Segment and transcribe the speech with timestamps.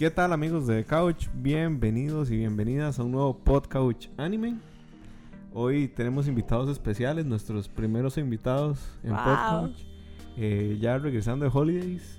[0.00, 1.26] ¿Qué tal amigos de Couch?
[1.34, 4.56] Bienvenidos y bienvenidas a un nuevo Podcouch Anime.
[5.52, 9.18] Hoy tenemos invitados especiales, nuestros primeros invitados en Wow.
[9.22, 9.84] Podcouch.
[10.38, 12.18] Eh, ya regresando de Holidays.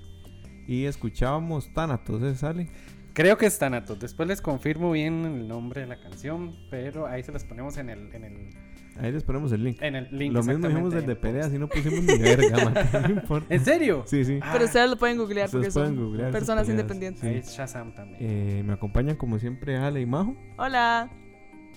[0.68, 2.36] Y escuchábamos Thanatos, ¿eh?
[2.36, 2.70] ¿Sale?
[3.14, 3.98] Creo que es Thanatos.
[3.98, 7.90] Después les confirmo bien el nombre de la canción, pero ahí se las ponemos en
[7.90, 8.50] el, en el,
[8.98, 9.78] Ahí les ponemos el link.
[9.80, 10.32] en el link.
[10.32, 11.50] Lo mismo dijimos del de post.
[11.50, 12.74] si no pusimos ni verga, man.
[13.02, 13.54] No importa.
[13.54, 14.02] ¿En serio?
[14.06, 14.38] Sí, sí.
[14.42, 16.80] Ah, Pero ustedes lo pueden googlear porque Ustedes pueden son googlear personas peleas.
[16.82, 17.22] independientes.
[17.24, 18.18] Ahí es Shazam también.
[18.20, 20.36] Eh, me acompañan como siempre Ale y Majo.
[20.58, 21.10] Hola.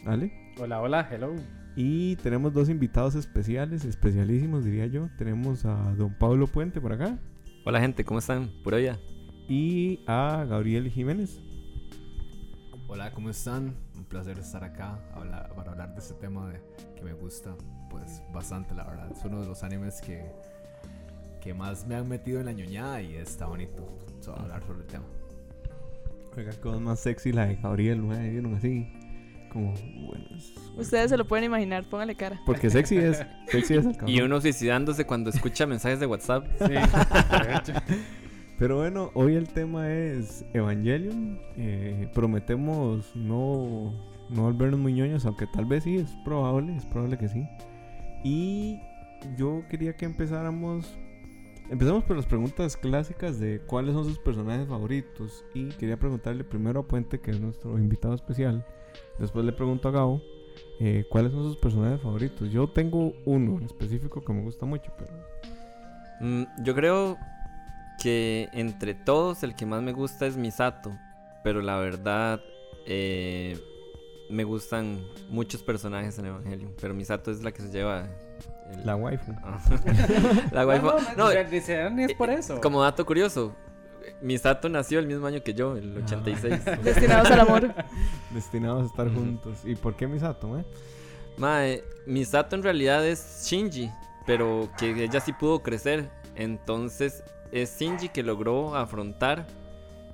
[0.06, 0.32] Ale.
[0.60, 1.34] Hola, hola, hello.
[1.78, 5.10] Y tenemos dos invitados especiales, especialísimos diría yo.
[5.18, 7.20] Tenemos a don Pablo Puente por acá
[7.66, 8.52] Hola gente, ¿cómo están?
[8.64, 9.00] Pura vida.
[9.50, 11.42] y a Gabriel Jiménez.
[12.88, 13.74] Hola, ¿cómo están?
[13.98, 16.60] Un placer estar acá habla- para hablar de este tema de,
[16.96, 17.56] que me gusta
[17.90, 19.10] pues bastante, la verdad.
[19.12, 20.26] Es uno de los animes que,
[21.42, 23.88] que más me han metido en la ñoñada y está bonito
[24.20, 25.06] so, hablar sobre el tema.
[26.38, 28.92] Oiga, voz más sexy la de Gabriel, vieron así.
[29.54, 29.74] Como,
[30.08, 32.38] bueno, es- Ustedes se lo pueden imaginar, póngale cara.
[32.46, 34.10] Porque sexy es, sexy es el cabrón.
[34.10, 36.46] Y uno suicidándose cuando escucha mensajes de WhatsApp.
[36.60, 37.74] Sí, de hecho.
[38.58, 41.40] Pero bueno, hoy el tema es Evangelion.
[41.58, 43.94] Eh, prometemos no,
[44.30, 47.46] no volvernos muy ñoños, aunque tal vez sí, es probable, es probable que sí.
[48.24, 48.80] Y
[49.38, 50.98] yo quería que empezáramos.
[51.70, 55.44] Empezamos por las preguntas clásicas de cuáles son sus personajes favoritos.
[55.54, 58.66] Y quería preguntarle primero a Puente, que es nuestro invitado especial.
[59.20, 60.22] Después le pregunto a Gabo
[60.80, 62.50] eh, cuáles son sus personajes favoritos.
[62.52, 65.12] Yo tengo uno en específico que me gusta mucho, pero.
[66.22, 67.18] Mm, yo creo
[68.02, 70.92] que entre todos el que más me gusta es Misato.
[71.44, 72.42] Pero la verdad,
[72.86, 73.60] eh,
[74.30, 76.74] me gustan muchos personajes en Evangelion.
[76.82, 78.08] Pero Misato es la que se lleva.
[78.72, 79.32] el- La waifu.
[79.44, 79.60] Ah.
[80.52, 80.88] la waifu.
[81.18, 82.60] No, no, dice, ni es por eso.
[82.62, 83.56] como dato curioso,
[84.22, 86.66] Misato nació el mismo año que yo, el 86.
[86.84, 87.74] Destinados al amor.
[88.32, 89.60] Destinados a estar juntos.
[89.66, 90.66] ¿Y por qué Misato, eh?
[91.38, 93.92] Mae, Misato en realidad es Shinji,
[94.26, 96.10] pero que ella sí pudo crecer.
[96.36, 99.46] Entonces es Shinji que logró afrontar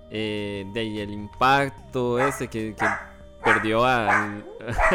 [0.10, 2.86] eh, de ahí el impacto ese que, que
[3.44, 4.44] perdió al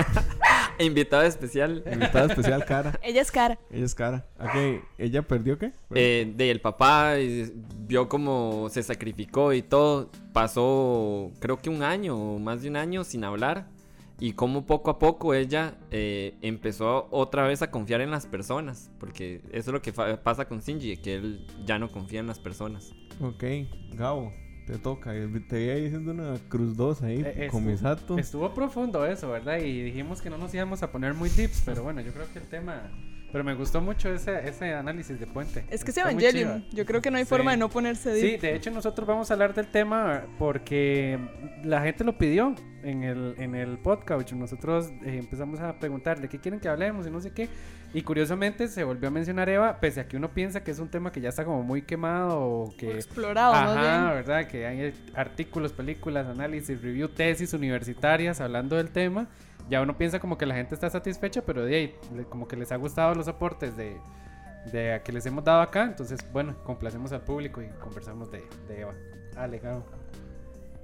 [0.78, 1.82] invitado especial.
[1.90, 2.98] Invitada especial, Cara.
[3.02, 3.58] Ella es cara.
[3.70, 4.24] Ella es Cara.
[4.38, 5.72] Ok, ¿ella perdió qué?
[5.94, 7.52] eh, de el papá y
[7.86, 10.10] vio cómo se sacrificó y todo.
[10.32, 13.66] Pasó creo que un año o más de un año sin hablar.
[14.18, 18.90] Y cómo poco a poco ella eh, empezó otra vez a confiar en las personas.
[18.98, 22.38] Porque eso es lo que pasa con Shinji, que él ya no confía en las
[22.38, 22.92] personas.
[23.20, 23.44] Ok,
[23.92, 24.32] Gabo,
[24.66, 25.14] te toca.
[25.14, 28.18] Eh, Te veía diciendo una cruz 2 ahí Eh, con Misato.
[28.18, 29.58] Estuvo profundo eso, ¿verdad?
[29.58, 32.38] Y dijimos que no nos íbamos a poner muy tips, pero bueno, yo creo que
[32.38, 32.90] el tema...
[33.32, 35.64] Pero me gustó mucho ese, ese análisis de Puente.
[35.68, 36.64] Es que es Evangelion.
[36.72, 37.28] Yo creo que no hay Sí.
[37.28, 38.40] forma de no ponerse deep.
[38.40, 41.18] Sí, de hecho nosotros vamos a hablar del tema porque
[41.64, 44.32] la gente lo pidió en el, en el podcast.
[44.32, 47.48] Nosotros eh, empezamos a preguntarle qué quieren que hablemos y no sé qué.
[47.92, 50.88] Y curiosamente se volvió a mencionar Eva, pese a que uno piensa que es un
[50.88, 52.92] tema que ya está como muy quemado o O que...
[52.92, 54.14] explorado, más Ajá, bien.
[54.16, 54.46] ¿verdad?
[54.46, 59.28] Que hay artículos, películas, análisis, review, tesis universitarias hablando del tema.
[59.68, 61.94] Ya uno piensa como que la gente está satisfecha, pero de ahí,
[62.28, 63.96] como que les ha gustado los aportes de,
[64.72, 65.84] de que les hemos dado acá.
[65.84, 68.94] Entonces, bueno, complacemos al público y conversamos de, de Eva.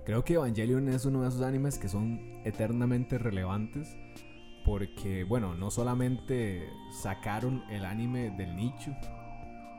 [0.05, 3.97] Creo que Evangelion es uno de esos animes que son eternamente relevantes
[4.65, 6.69] porque, bueno, no solamente
[7.03, 8.93] sacaron el anime del nicho,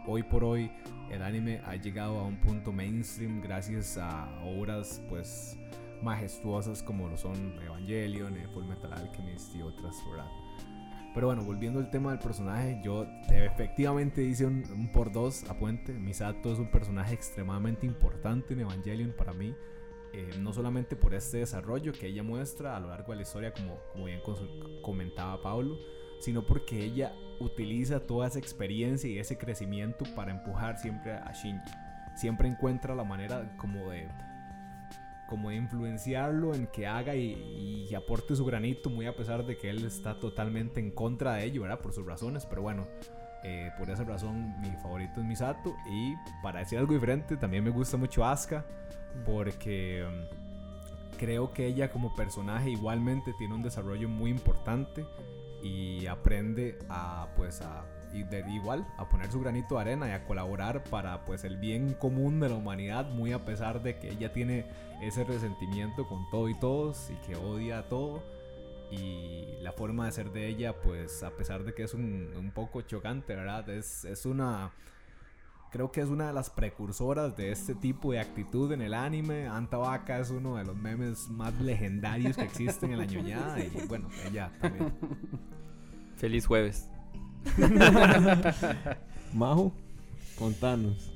[0.07, 0.71] hoy por hoy
[1.09, 5.57] el anime ha llegado a un punto mainstream gracias a obras pues
[6.03, 10.29] majestuosas como lo son Evangelion, eh, Full Metal Alchemist y otras, ¿verdad?
[11.13, 15.53] Pero bueno, volviendo al tema del personaje, yo efectivamente hice un, un por dos a
[15.57, 15.93] Puente.
[15.93, 19.55] Misato es un personaje extremadamente importante en Evangelion para mí.
[20.13, 23.51] eh, no solamente por este desarrollo que ella muestra a lo largo de la historia,
[23.51, 24.21] como, como bien
[24.81, 25.79] comentaba Pablo,
[26.19, 31.71] sino porque ella utiliza toda esa experiencia y ese crecimiento para empujar siempre a Shinji.
[32.15, 34.07] Siempre encuentra la manera como de
[35.27, 39.69] como influenciarlo en que haga y, y aporte su granito, muy a pesar de que
[39.69, 41.79] él está totalmente en contra de ello, ¿verdad?
[41.79, 42.87] Por sus razones, pero bueno,
[43.45, 47.71] eh, por esa razón mi favorito es Misato y para decir algo diferente también me
[47.71, 48.65] gusta mucho Asuka
[49.25, 55.05] porque mm, creo que ella como personaje igualmente tiene un desarrollo muy importante
[55.61, 57.83] y aprende a pues a
[58.13, 61.57] y de igual a poner su granito de arena y a colaborar para pues el
[61.57, 64.65] bien común de la humanidad muy a pesar de que ella tiene
[65.01, 68.23] ese resentimiento con todo y todos y que odia a todo
[68.91, 72.51] y la forma de ser de ella pues a pesar de que es un, un
[72.51, 74.71] poco chocante verdad es, es una
[75.73, 79.47] creo que es una de las precursoras de este tipo de actitud en el anime.
[79.47, 83.59] Anta Vaca es uno de los memes más legendarios que existen en la ñoñada.
[83.59, 84.51] Y bueno, ella.
[86.15, 86.92] Feliz jueves.
[89.33, 89.73] Majo,
[90.37, 91.11] contanos.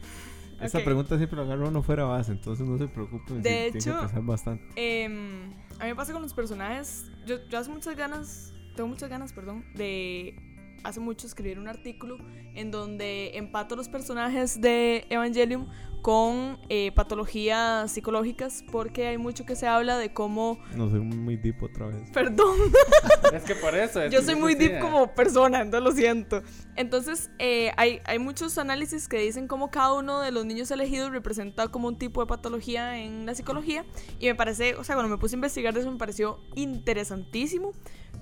[0.62, 0.86] Esa Ok.
[0.86, 3.42] pregunta siempre la agarro uno fuera base, entonces no se preocupen.
[3.44, 4.66] De si que hecho- pensar bastante.
[4.76, 7.06] Em, a mí me pasa con los personajes.
[7.28, 10.47] Yo, yo hace muchas ganas, tengo muchas ganas, perdón, de
[10.88, 12.18] hace mucho escribir un artículo
[12.56, 15.68] en donde empato los personajes de Evangelium
[16.02, 20.58] con eh, patologías psicológicas, porque hay mucho que se habla de cómo.
[20.74, 22.10] No soy muy deep otra vez.
[22.12, 22.58] Perdón,
[23.34, 24.02] Es que por eso.
[24.02, 26.44] es yo soy muy deep como persona, entonces lo siento.
[26.78, 31.12] Entonces, eh, hay, hay muchos análisis que dicen cómo cada uno de los niños elegidos
[31.12, 33.84] representa como un tipo de patología en la psicología.
[34.20, 37.74] Y me parece, o sea, cuando me puse a investigar de eso me pareció interesantísimo.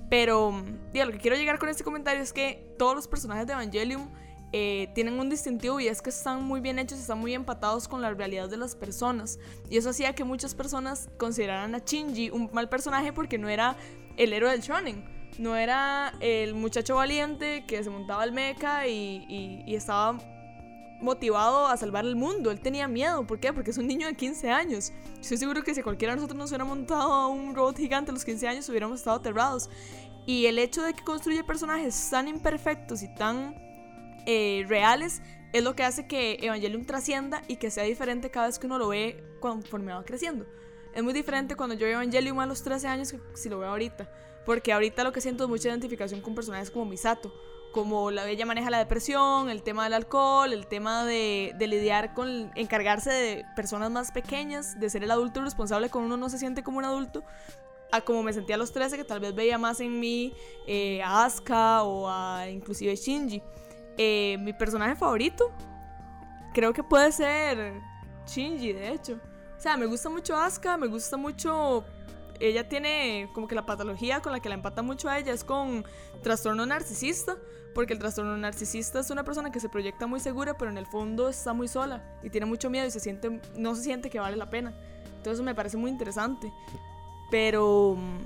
[0.10, 0.54] Pero,
[0.94, 4.10] diga, lo que quiero llegar con este comentario es que todos los personajes de Evangelium
[4.52, 8.02] eh, tienen un distintivo y es que están muy bien hechos, están muy empatados con
[8.02, 9.40] la realidad de las personas.
[9.70, 13.76] Y eso hacía que muchas personas consideraran a Shinji un mal personaje porque no era
[14.18, 15.14] el héroe del shonen.
[15.40, 20.18] No era el muchacho valiente que se montaba al mecha y estaba
[21.02, 22.52] motivado a salvar el mundo.
[22.52, 23.26] Él tenía miedo.
[23.26, 23.54] ¿Por qué?
[23.54, 24.92] Porque es un niño de 15 años.
[25.20, 28.14] Estoy seguro que si cualquiera de nosotros nos hubiera montado a un robot gigante a
[28.14, 29.70] los 15 años hubiéramos estado aterrados.
[30.26, 33.56] Y el hecho de que construye personajes tan imperfectos y tan
[34.26, 35.22] eh, reales
[35.54, 38.78] es lo que hace que Evangelion trascienda y que sea diferente cada vez que uno
[38.78, 40.46] lo ve conforme va creciendo.
[40.94, 43.70] Es muy diferente cuando yo veo Evangelion a los 13 años que si lo veo
[43.70, 44.10] ahorita.
[44.46, 47.34] Porque ahorita lo que siento es mucha identificación con personajes como Misato.
[47.76, 52.14] Como la ella maneja la depresión, el tema del alcohol, el tema de, de lidiar
[52.14, 56.38] con, encargarse de personas más pequeñas, de ser el adulto responsable cuando uno no se
[56.38, 57.22] siente como un adulto,
[57.92, 60.34] a como me sentía a los 13, que tal vez veía más en mí
[60.68, 63.44] eh, a Asuka o a inclusive Shinji.
[63.98, 65.52] Eh, mi personaje favorito
[66.54, 67.74] creo que puede ser
[68.26, 69.20] Shinji, de hecho.
[69.58, 71.84] O sea, me gusta mucho Asuka, me gusta mucho...
[72.40, 75.44] Ella tiene como que la patología con la que la empata mucho a ella es
[75.44, 75.86] con
[76.22, 77.38] trastorno narcisista,
[77.74, 80.86] porque el trastorno narcisista es una persona que se proyecta muy segura, pero en el
[80.86, 84.20] fondo está muy sola y tiene mucho miedo y se siente, no se siente que
[84.20, 84.74] vale la pena.
[85.18, 86.52] Entonces me parece muy interesante.
[87.32, 88.18] Pero mm,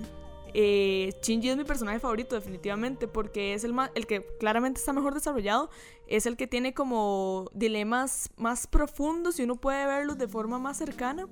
[0.54, 5.13] eh, es mi personaje favorito definitivamente porque es el, ma- el que claramente está mejor
[5.13, 5.70] desarrollado,
[6.08, 10.78] es el que tiene como dilemas más profundos y uno puede verlos de forma más
[10.78, 11.28] cercana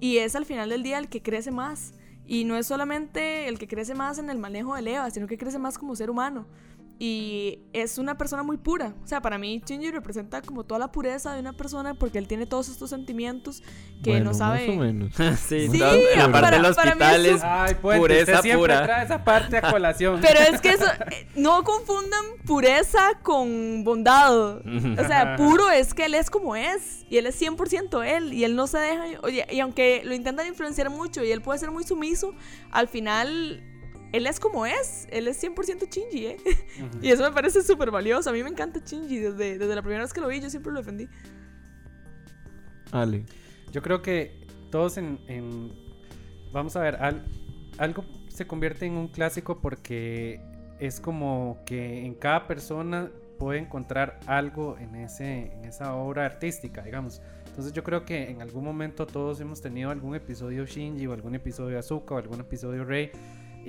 [0.00, 1.94] y es al final del día el que crece más.
[2.26, 5.38] Y no es solamente el que crece más en el manejo de Eva, sino que
[5.38, 6.46] crece más como ser humano.
[6.98, 8.94] Y es una persona muy pura.
[9.04, 12.26] O sea, para mí Shinji representa como toda la pureza de una persona porque él
[12.26, 13.62] tiene todos estos sentimientos
[14.02, 14.66] que Bueno, no sabe...
[14.66, 15.14] Más o menos.
[15.46, 18.82] sí, Sí, la parte para- del hospital es Ay, pues pureza usted pura.
[18.84, 20.20] trae esa parte a colación.
[20.22, 24.58] Pero es que eso, eh, no confundan pureza con bondad.
[24.58, 27.04] O sea, puro es que él es como es.
[27.10, 28.32] Y él es 100% él.
[28.32, 29.04] Y él no se deja.
[29.22, 32.32] Oye, y aunque lo intentan influenciar mucho y él puede ser muy sumiso,
[32.70, 33.62] al final
[34.16, 35.06] él es como es.
[35.10, 36.36] Él es 100% Shinji, ¿eh?
[36.40, 36.98] Ujú.
[37.04, 38.30] Y eso me parece súper valioso.
[38.30, 39.18] A mí me encanta Shinji.
[39.18, 41.08] Desde, desde la primera vez que lo vi, yo siempre lo defendí.
[42.92, 43.24] Ale.
[43.72, 45.18] Yo creo que todos en...
[45.26, 45.72] en-
[46.52, 47.26] vamos a ver, al-
[47.78, 50.40] algo se convierte en un clásico porque
[50.78, 56.82] es como que en cada persona puede encontrar algo en, ese, en esa obra artística,
[56.82, 57.20] digamos.
[57.46, 61.34] Entonces yo creo que en algún momento todos hemos tenido algún episodio Shinji o algún
[61.34, 63.10] episodio Azuka o algún episodio Rey.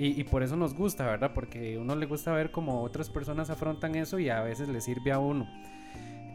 [0.00, 1.32] Y, por eso nos gusta, ¿verdad?
[1.34, 4.80] Porque a uno le gusta ver cómo otras personas afrontan eso y a veces le
[4.80, 5.44] sirve a uno.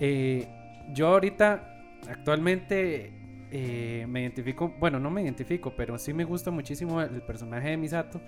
[0.01, 0.49] Eh,
[0.93, 3.13] yo ahorita, actualmente,
[3.51, 7.77] eh, me identifico, bueno, no me identifico, pero sí me gusta muchísimo el, personaje de
[7.77, 8.19] Misato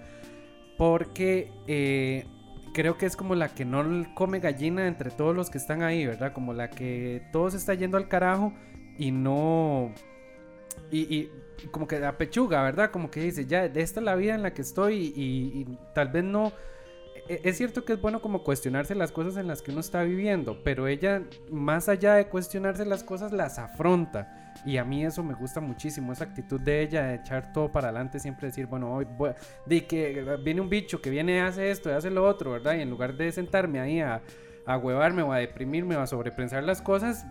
[0.77, 2.25] porque eh,
[2.73, 6.05] creo que es como la que no come gallina entre todos los que están ahí,
[6.05, 6.31] ¿verdad?
[6.31, 8.53] Como la que todo se está yendo al carajo
[8.97, 9.91] y no...
[10.91, 11.29] Y
[11.71, 12.91] como que la pechuga, ¿verdad?
[12.91, 16.09] Como que dice, ya, esta es la vida en la que estoy y, y tal
[16.09, 16.51] vez no...
[17.27, 20.03] e- Es cierto que es bueno como cuestionarse las cosas en las que uno está
[20.03, 21.21] viviendo, pero ella,
[21.51, 24.41] más allá de cuestionarse las cosas, las afronta.
[24.65, 27.89] Y a mí eso me gusta muchísimo, esa actitud de ella de echar todo para
[27.89, 29.31] adelante, siempre decir, bueno, hoy voy,
[29.65, 32.75] de que viene un bicho que viene y hace esto y hace lo otro, ¿verdad?
[32.75, 34.21] Y en lugar de sentarme ahí a,
[34.65, 37.25] a huevarme o a deprimirme o a sobrepensar las cosas,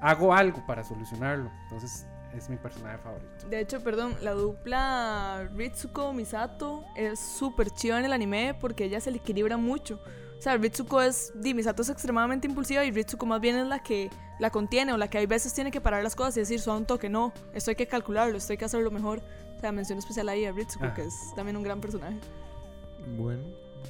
[0.00, 1.50] hago algo para solucionarlo.
[1.64, 2.06] Entonces,
[2.36, 3.48] es mi personaje favorito.
[3.48, 9.00] De hecho, perdón, la dupla Ritsuko Misato es súper chiva en el anime porque ella
[9.00, 10.00] se le equilibra mucho.
[10.38, 13.82] O sea, Ritsuko es, di, Misato es extremadamente impulsiva y Ritsuko más bien es la
[13.82, 16.60] que la contiene o la que hay veces tiene que parar las cosas y decir,
[16.60, 19.22] suave un toque, no, esto hay que calcularlo, esto hay que hacerlo mejor.
[19.56, 20.94] O sea, mención especial ahí a Ritsuko, Ajá.
[20.94, 22.18] que es también un gran personaje.
[23.16, 23.44] Bueno,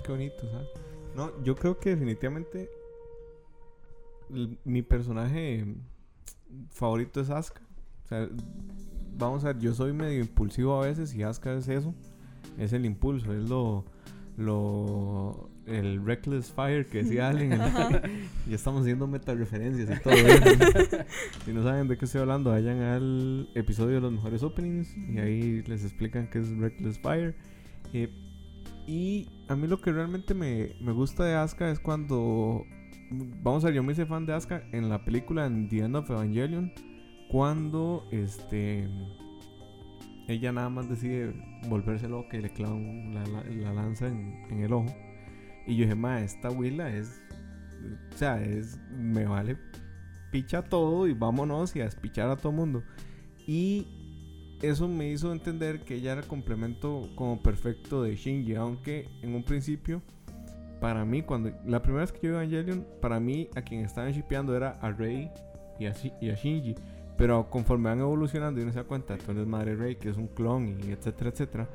[0.05, 0.69] qué bonito, ¿sabes?
[1.15, 2.71] No, yo creo que definitivamente
[4.29, 5.65] mi personaje
[6.71, 7.63] favorito es Asuka.
[8.05, 8.29] O sea,
[9.19, 11.95] vamos a ver, yo soy medio impulsivo a veces y Asuka es eso.
[12.59, 13.85] Es el impulso, es lo.
[14.37, 17.53] lo el Reckless Fire que decía Allen.
[17.53, 17.61] el-
[18.49, 20.97] ya estamos haciendo meta referencias y todo eso.
[21.47, 25.19] si no saben de qué estoy hablando, vayan al episodio de los mejores openings y
[25.19, 27.35] ahí les explican qué es Reckless Fire.
[27.95, 28.11] Eh,
[28.87, 32.65] y a mí lo que realmente me, me gusta de Asuka es cuando.
[33.43, 35.97] Vamos a ver, yo me hice fan de Asuka en la película en The End
[35.97, 36.73] of Evangelion.
[37.35, 38.89] Cuando este.
[40.29, 41.35] Ella nada más decide
[41.69, 44.87] volverse loca y le clava un- la, la- la lanza en, en el ojo.
[45.67, 47.21] Y yo dije, ma, esta Willa es.
[48.15, 48.79] O sea, es.
[48.93, 49.57] Me vale
[50.31, 52.85] picha todo y vámonos y a despichar a todo mundo.
[53.49, 53.89] Y
[54.63, 59.35] eso me hizo entender que ella era el complemento como perfecto de Shinji, aunque en
[59.35, 60.03] un principio,
[60.81, 64.13] para mí, cuando la primera vez que yo vi Evangelion, para mí a quien estaban
[64.13, 65.33] shipeando era a Rey
[65.81, 66.77] y a, y a Shinji,
[67.17, 70.29] pero conforme van evolucionando y uno se da cuenta, eres madre Rey, que es un
[70.29, 71.69] clon y etcétera, etcétera,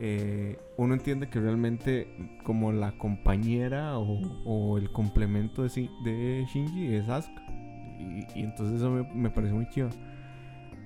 [0.00, 6.94] eh, uno entiende que realmente como la compañera o, o el complemento de, de Shinji
[6.94, 7.42] es Asuka.
[7.98, 9.90] Y, y entonces eso me, me pareció muy chido.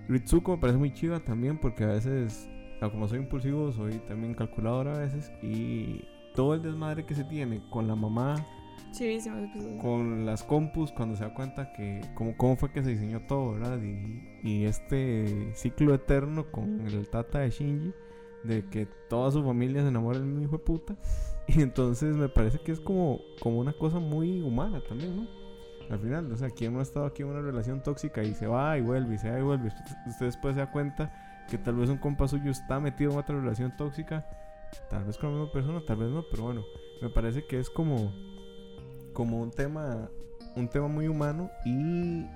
[0.09, 2.49] Ritsuko me parece muy chiva también porque a veces,
[2.80, 6.04] como soy impulsivo, soy también calculador a veces y
[6.35, 8.35] todo el desmadre que se tiene con la mamá,
[9.81, 13.52] Con las compus, cuando se da cuenta que cómo, cómo fue que se diseñó todo,
[13.52, 13.81] ¿verdad?
[13.83, 17.93] Y, y este ciclo eterno con el tata de Shinji,
[18.45, 20.97] de que toda su familia se enamora del mismo hijo de puta.
[21.49, 25.29] Y entonces me parece que es como, como una cosa muy humana también, ¿no?
[25.91, 28.47] Al final, o sea, ¿quién no ha estado aquí en una relación tóxica y se
[28.47, 29.69] va y vuelve y se va y vuelve?
[30.07, 33.37] Usted después se da cuenta que tal vez un compa suyo está metido en otra
[33.37, 34.26] relación tóxica,
[34.88, 36.64] tal vez con la misma persona, tal vez no, pero bueno,
[37.02, 38.12] me parece que es como,
[39.12, 40.09] como un tema,
[40.57, 42.26] un tema muy humano y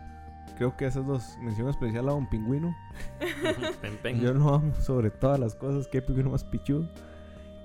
[0.57, 2.75] creo que esas dos, mención especial a Don Pingüino,
[4.21, 6.89] yo lo amo sobre todas las cosas, que pingüino más pichudo.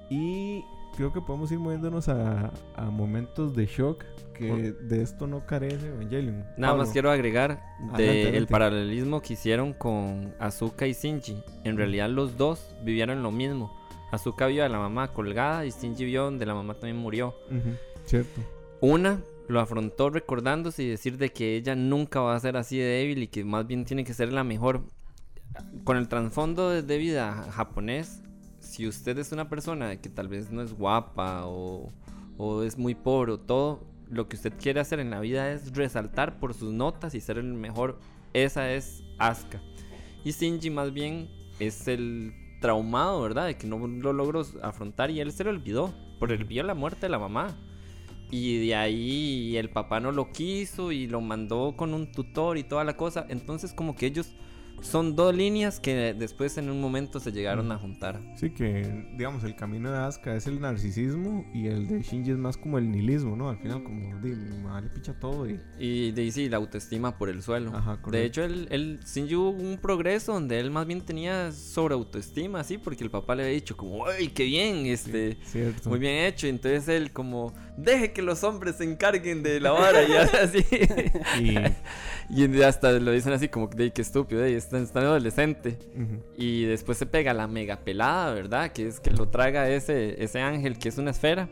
[0.09, 0.65] Y
[0.97, 4.03] creo que podemos ir moviéndonos a, a momentos de shock
[4.33, 6.45] que de esto no carece Evangelion.
[6.57, 6.91] Nada más Pablo.
[6.93, 7.61] quiero agregar
[7.93, 11.43] Adelante, de el paralelismo que hicieron con Azuka y Shinji.
[11.63, 13.71] En realidad los dos vivieron lo mismo.
[14.11, 17.35] Azuka vio a la mamá colgada y Shinji vio donde la mamá también murió.
[17.49, 17.75] Ujú,
[18.05, 18.41] Cierto.
[18.81, 22.85] Una lo afrontó recordándose y decir de que ella nunca va a ser así de
[22.85, 24.81] débil y que más bien tiene que ser la mejor.
[25.83, 28.23] Con el trasfondo de, vida japonés,
[28.59, 31.89] si usted es una persona que tal vez no es guapa o,
[32.37, 35.73] o es muy pobre o todo, lo que usted quiere hacer en la vida es
[35.73, 37.99] resaltar por sus notas y ser el mejor.
[38.33, 39.61] Esa es Asuka.
[40.23, 43.45] Y Shinji más bien es el traumado, ¿verdad?
[43.45, 45.93] De que no lo logró afrontar y él se lo olvidó.
[46.19, 47.55] Por el vio la muerte de la mamá.
[48.31, 52.63] Y de ahí el papá no lo quiso y lo mandó con un tutor y
[52.63, 53.25] toda la cosa.
[53.29, 54.33] Entonces como que ellos
[54.81, 58.19] son dos líneas que después en un momento se llegaron a juntar.
[58.35, 62.37] Sí, que digamos, el camino de Asuka es el narcisismo y el de Shinji es
[62.37, 63.49] más como el nihilismo, ¿no?
[63.49, 64.19] Al final, como,
[64.63, 65.59] vale picha todo y.
[65.79, 67.71] Y de sí, la autoestima por el suelo.
[67.75, 71.93] Ajá, de hecho, él, él, Shinji hubo un progreso donde él más bien tenía sobre
[71.93, 74.87] autoestima, así, porque el papá le había dicho como, ¡ay, qué bien!
[74.87, 75.89] Este, Cierto.
[75.89, 76.47] muy bien hecho.
[76.47, 80.65] Entonces él como, deje que los hombres se encarguen de la vara y así.
[81.39, 81.55] Y.
[82.29, 85.77] y hasta lo dicen así como, de qué estúpido, de, está, está adolescente.
[86.37, 88.71] Y después se pega la mega pelada, ¿verdad?
[88.71, 91.49] Que es que lo traga ese, ese ángel que es una esfera.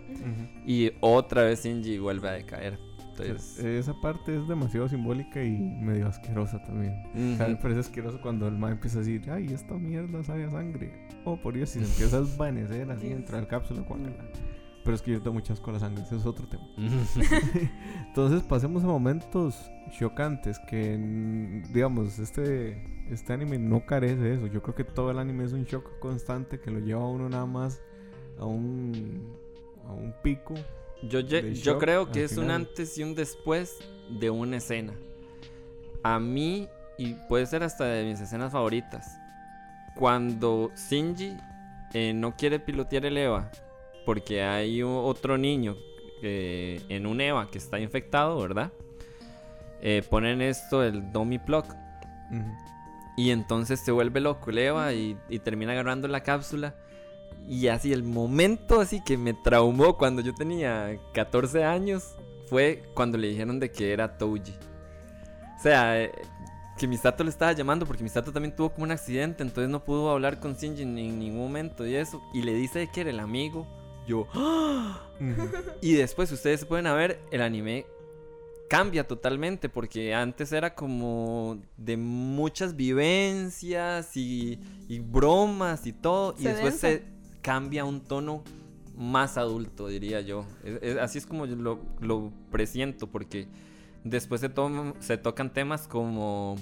[0.65, 2.89] Y otra vez Shinji vuelve a decaer.
[3.21, 6.93] Entonces, Esa parte es demasiado simbólica y medio asquerosa también.
[7.33, 7.61] O sea, me ujú.
[7.61, 11.07] parece asqueroso cuando el man empieza a decir, ay, esta mierda sabe a sangre.
[11.25, 13.81] Oh, por Dios, y se empieza a desvanecer así dentro del cápsula.
[13.81, 14.15] guácala.
[14.89, 16.67] Pero es que yo tengo muchas con la sangre, ese es otro tema.
[18.07, 24.47] Entonces pasemos a momentos chocantes que, mm, digamos, este, este anime no carece de eso.
[24.47, 27.29] Yo creo que todo el anime es un shock constante que lo lleva a uno
[27.29, 27.83] nada más
[28.39, 29.31] a un,
[29.87, 30.55] a un pico.
[31.03, 33.77] Yo, yo creo que es un antes y un después
[34.09, 34.93] de una escena.
[36.01, 39.19] A mí, y puede ser hasta de mis escenas favoritas,
[39.95, 41.37] cuando Shinji
[41.93, 43.51] eh, no quiere pilotear el EVA
[44.05, 45.77] porque hay otro niño
[46.21, 48.71] eh, en un EVA que está infectado, ¿verdad?
[49.81, 51.65] Eh, ponen esto, el dummy plug.
[53.17, 56.75] Y entonces se vuelve loco el Eva y, y termina agarrando la cápsula.
[57.47, 62.15] Y así el momento así que me traumó cuando yo tenía 14 años
[62.47, 64.53] fue cuando le dijeron de que era Touji.
[65.57, 66.11] O sea, eh,
[66.77, 70.09] que Misato le estaba llamando porque Misato también tuvo como un accidente, entonces no pudo
[70.09, 72.21] hablar con Shinji en, en ningún momento y eso.
[72.33, 73.67] Y le dice que era el amigo.
[74.09, 75.05] Yo, ¡ah!
[75.81, 77.85] Y después ustedes pueden ver el anime
[78.69, 86.43] cambia totalmente porque antes era como de muchas vivencias y, y bromas y todo y
[86.43, 86.87] después densa.
[86.87, 87.03] se
[87.41, 88.43] cambia a un tono
[88.95, 93.47] más adulto diría yo Es- es- así es como yo lo, lo presiento porque
[94.03, 94.51] después se,
[94.99, 96.55] se tocan temas como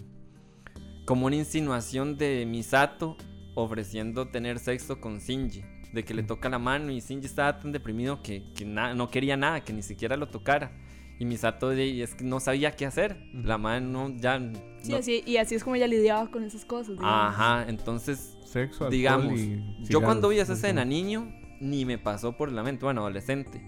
[1.06, 3.18] como una insinuación de Misato
[3.56, 7.72] ofreciendo tener sexo con Shinji de que le toca la mano y Shinji estaba tan
[7.72, 10.72] deprimido que, que na- no quería nada, que ni siquiera lo tocara.
[11.20, 13.18] Y Misato de, y es que no sabía qué hacer.
[13.34, 14.38] La mano ya...
[14.84, 16.90] Sí, no- así, y así es como ella lidiaba con esas cosas.
[16.98, 17.12] digamos.
[17.36, 22.52] Ajá, entonces, Sexo, digamos, y yo cuando vi esa escena niño, ni me pasó por
[22.52, 23.62] la mente, bueno, adolescente.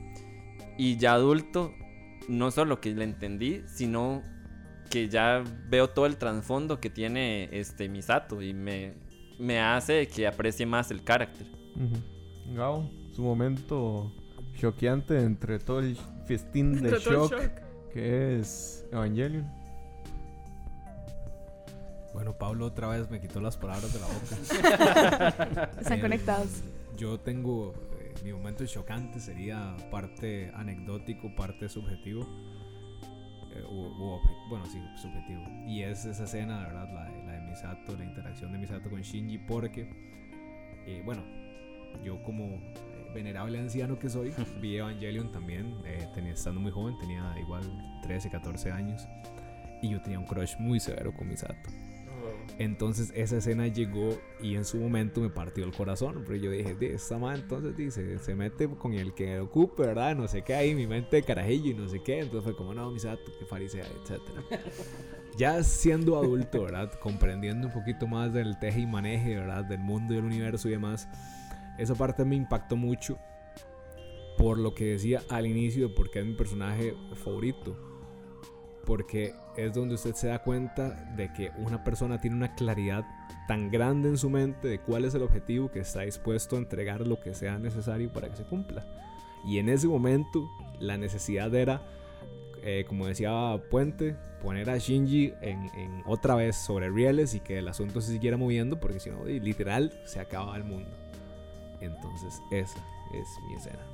[0.78, 1.74] Y ya adulto,
[2.28, 4.22] no solo que le entendí, sino
[4.92, 8.94] que ya veo todo el trasfondo que tiene este Misato y me,
[9.40, 11.48] me hace que aprecie más el carácter.
[12.56, 14.12] Gao, su momento
[14.56, 17.34] choqueante entre todo el festín de Entre el shock,
[17.94, 19.48] que es Evangelion.
[22.14, 25.70] Bueno, Pablo otra vez me quitó las palabras de la boca.
[25.80, 26.64] Están Eh, conectados.
[26.98, 32.24] Yo tengo eh, mi momento chocante sería parte anecdótico, parte subjetivo.
[33.52, 35.42] eh, o- o obje- bueno, sí, subjetivo.
[35.68, 36.88] Y es esa escena, ¿verdad?
[36.94, 39.90] La, de- la de Misato, la interacción de Misato con Shinji, porque,
[40.86, 41.24] eh, bueno,
[42.04, 46.98] yo como eh, venerable anciano que soy, vi Evangelion también, eh, tenía, estando muy joven,
[47.00, 47.64] tenía igual
[48.04, 49.08] 13, 14 años,
[49.82, 51.70] y yo tenía un crush muy severo con Misato.
[52.58, 56.24] Entonces esa escena llegó y en su momento me partió el corazón.
[56.26, 60.16] Pero yo dije, de esta man entonces dice, se mete con el que ocupe, ¿verdad?
[60.16, 62.20] No sé qué ahí, mi mente de carajillo y no sé qué.
[62.20, 64.22] Entonces fue como, no, Misato, que farisea, etc.
[65.38, 66.92] ya siendo adulto, ¿verdad?
[67.00, 69.64] Comprendiendo un poquito más del teje y maneje, ¿verdad?
[69.64, 71.08] Del mundo y el universo y demás.
[71.80, 73.18] Esa parte me impactó mucho
[74.38, 77.90] por lo que decía al inicio de por qué es mi personaje favorito
[78.90, 83.06] porque es donde usted se da cuenta de que una persona tiene una claridad
[83.48, 87.06] tan grande en su mente de cuál es el objetivo que está dispuesto a entregar
[87.06, 88.84] lo que sea necesario para que se cumpla.
[89.46, 91.84] Y en ese momento la necesidad era,
[92.64, 97.68] eh, como decía Puente, poner a Shinji en, otra vez sobre rieles y que el
[97.68, 100.90] asunto se siguiera moviendo porque si no, literal, se acaba el mundo.
[101.82, 102.80] Entonces esa
[103.14, 103.86] es mi escena.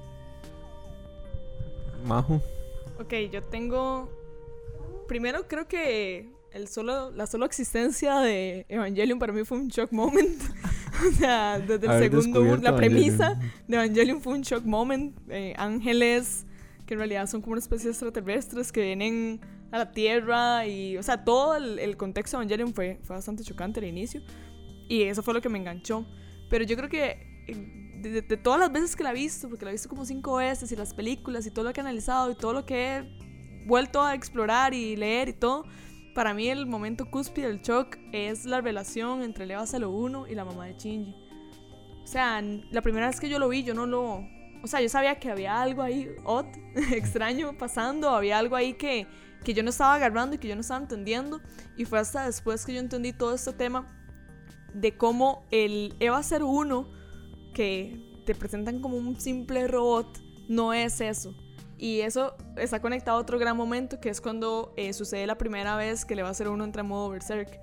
[2.05, 2.41] Majo.
[2.99, 4.09] Ok, yo tengo.
[5.07, 9.91] Primero, creo que el solo, la sola existencia de Evangelion para mí fue un shock
[9.91, 10.41] moment.
[11.07, 12.75] o sea, desde el segundo, la Evangelion.
[12.75, 15.17] premisa de Evangelion fue un shock moment.
[15.29, 16.45] Eh, ángeles
[16.85, 20.97] que en realidad son como una especie de extraterrestres que vienen a la Tierra y,
[20.97, 24.21] o sea, todo el, el contexto de Evangelion fue, fue bastante chocante al inicio
[24.87, 26.05] y eso fue lo que me enganchó.
[26.49, 29.73] Pero yo creo que de, todas las veces que la he visto, porque la he
[29.73, 32.53] visto como cinco veces y las películas y todo lo que he analizado y todo
[32.53, 35.65] lo que he vuelto a explorar y leer y todo,
[36.13, 40.45] para mí el momento cúspide del shock es la relación entre Leva 01 y la
[40.45, 41.15] mamá de Shinji.
[42.03, 44.23] O sea, la primera vez que yo lo vi, yo no lo...
[44.63, 46.45] O sea, yo sabía que había algo ahí odd,
[46.93, 49.07] extraño pasando, había algo ahí que,
[49.43, 51.41] que yo no estaba agarrando y que yo no estaba entendiendo.
[51.75, 53.87] Y fue hasta después que yo entendí todo este tema
[54.73, 56.87] de cómo el Eva 01,
[57.55, 61.33] que te presentan como un simple robot, no es eso.
[61.77, 65.75] Y eso está conectado a otro gran momento, que es cuando eh, sucede la primera
[65.75, 67.59] vez que le va a hacer uno entra en modo Berserk.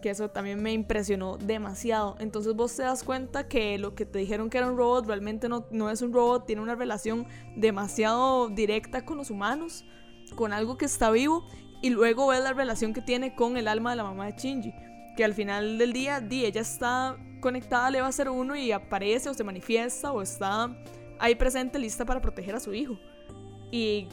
[0.00, 2.16] Que eso también me impresionó demasiado.
[2.20, 5.48] Entonces vos te das cuenta que lo que te dijeron que era un robot realmente
[5.48, 9.84] no, no es un robot, tiene una relación demasiado directa con los humanos,
[10.36, 11.44] con algo que está vivo.
[11.82, 14.72] Y luego ves la relación que tiene con el alma de la mamá de Shinji.
[15.16, 19.34] Que al final del día, di, ella está conectada a Eva 01 y aparece o
[19.34, 20.76] se manifiesta o está
[21.20, 22.98] ahí presente lista para proteger a su hijo.
[23.70, 24.08] Y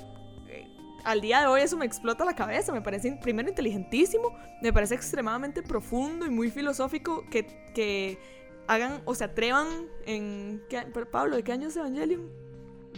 [0.48, 0.68] eh,
[1.04, 4.94] al día de hoy eso me explota la cabeza, me parece primero inteligentísimo, me parece
[4.94, 8.20] extremadamente profundo y muy filosófico que, que
[8.68, 9.68] hagan o se atrevan
[10.06, 10.62] en...
[10.70, 12.30] ¿qué Pablo, ¿de qué año es Evangelion?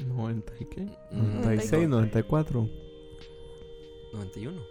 [0.05, 0.81] 90 y qué?
[1.11, 1.43] Mm.
[1.43, 2.69] 96, 94.
[4.11, 4.61] 91.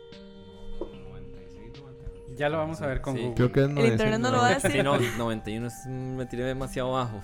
[2.36, 3.20] Ya lo vamos a ver con Sí.
[3.22, 3.34] Google.
[3.34, 4.72] Creo que es El internet no lo va a decir.
[4.72, 7.20] Sí, no, 91 es, me tiré demasiado bajo.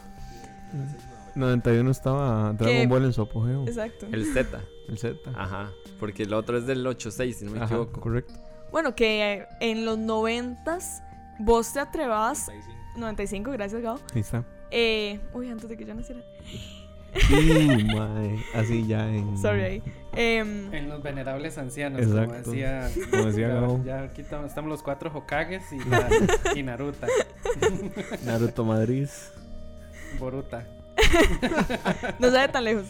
[1.35, 3.65] 91 estaba Dragon Ball en su apogeo.
[3.67, 4.07] Exacto.
[4.13, 4.61] El Z.
[4.89, 5.31] El Z.
[5.35, 5.71] Ajá.
[5.99, 8.01] Porque el otro es del 86, si no me Ajá, equivoco.
[8.01, 8.35] correcto.
[8.73, 11.03] Bueno, que en los noventas
[11.39, 12.49] vos te atrevas...
[12.97, 14.01] 95, gracias Gao.
[14.15, 14.45] Ahí está.
[14.71, 16.23] Eh, uy, antes de que yo naciera.
[17.95, 19.37] Mae, así ya en.
[19.39, 19.83] Sorry.
[20.15, 22.25] Em, En los venerables ancianos, Exacto.
[22.35, 22.91] como decía.
[23.11, 23.85] Como decía ya, Gabo.
[23.85, 26.09] ya aquí estamos, estamos los cuatro Hokages y, la,
[26.55, 27.07] y Naruto.
[28.25, 29.09] Naruto Madrid.
[30.19, 30.67] Boruta.
[32.19, 32.87] no sale tan lejos.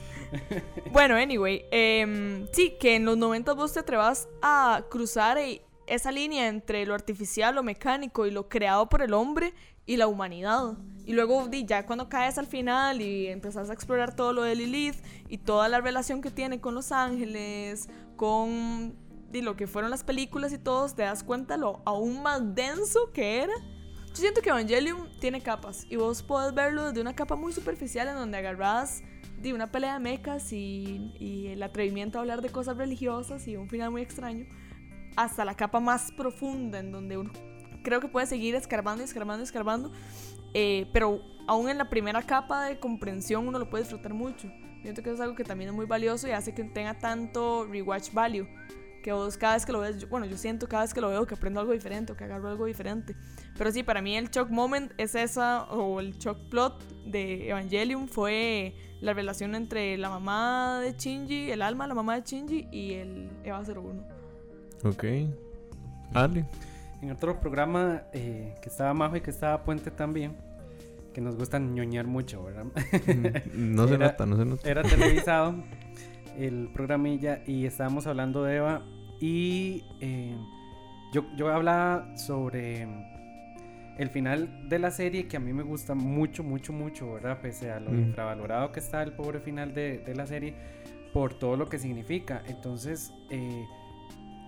[0.93, 6.11] bueno, anyway, em, sí, que en los 90 vos te atrevas a cruzar e- esa
[6.13, 9.53] línea entre lo artificial, lo mecánico y lo creado por el hombre
[9.87, 10.75] y la humanidad.
[11.07, 14.97] Y luego ya cuando caes al final y empezás a explorar todo lo de Lilith
[15.29, 18.95] y toda la relación que tiene con los ángeles, con
[19.31, 23.13] di, lo que fueron las películas y todo, te das cuenta lo aún más denso
[23.13, 23.55] que era.
[24.09, 28.09] Yo siento que Evangelion tiene capas y vos podés verlo desde una capa muy superficial
[28.09, 29.03] en donde agarrás
[29.41, 33.57] de una pelea de mechas y, y el atrevimiento a hablar de cosas religiosas y
[33.57, 34.47] un final muy extraño,
[35.17, 37.31] hasta la capa más profunda en donde uno
[37.83, 39.93] creo que puede seguir escarbando y escarbando y escarbando,
[40.55, 44.51] eh, pero aún en la primera capa de comprensión uno lo puede disfrutar mucho.
[44.83, 47.67] Siento que eso es algo que también es muy valioso y hace que tenga tanto
[47.67, 48.47] rewatch value.
[49.03, 51.09] Que vos cada vez que lo ves, yo- bueno, yo siento cada vez que lo
[51.09, 53.17] veo que aprendo algo diferente o que agarro algo diferente.
[53.57, 58.09] Pero sí, para mí el shock moment es esa, o el shock plot de Evangelion
[58.09, 62.93] fue la relación entre la mamá de Shinji, el alma, la mamá de Shinji y
[62.95, 64.03] el Eva 01.
[64.85, 65.05] Ok.
[66.13, 66.45] Ale.
[67.03, 70.33] En otro programa eh, que estaba Majo y que estaba Puente también,
[71.15, 72.65] que nos gusta ñoñar mucho, ¿verdad?
[73.55, 74.71] No se era- nota, no se nota.
[74.71, 75.55] Era televisado
[76.39, 78.83] el programilla y estábamos hablando de Eva
[79.19, 80.37] y eh,
[81.13, 82.87] yo, yo hablaba sobre
[83.99, 87.41] el final de la serie que a mí me gusta mucho, mucho, mucho, ¿verdad?
[87.41, 87.99] Pese a lo Mm.
[88.09, 90.55] infravalorado que está el pobre final de, de la serie
[91.13, 92.43] por todo lo que significa.
[92.47, 93.65] Entonces, eh,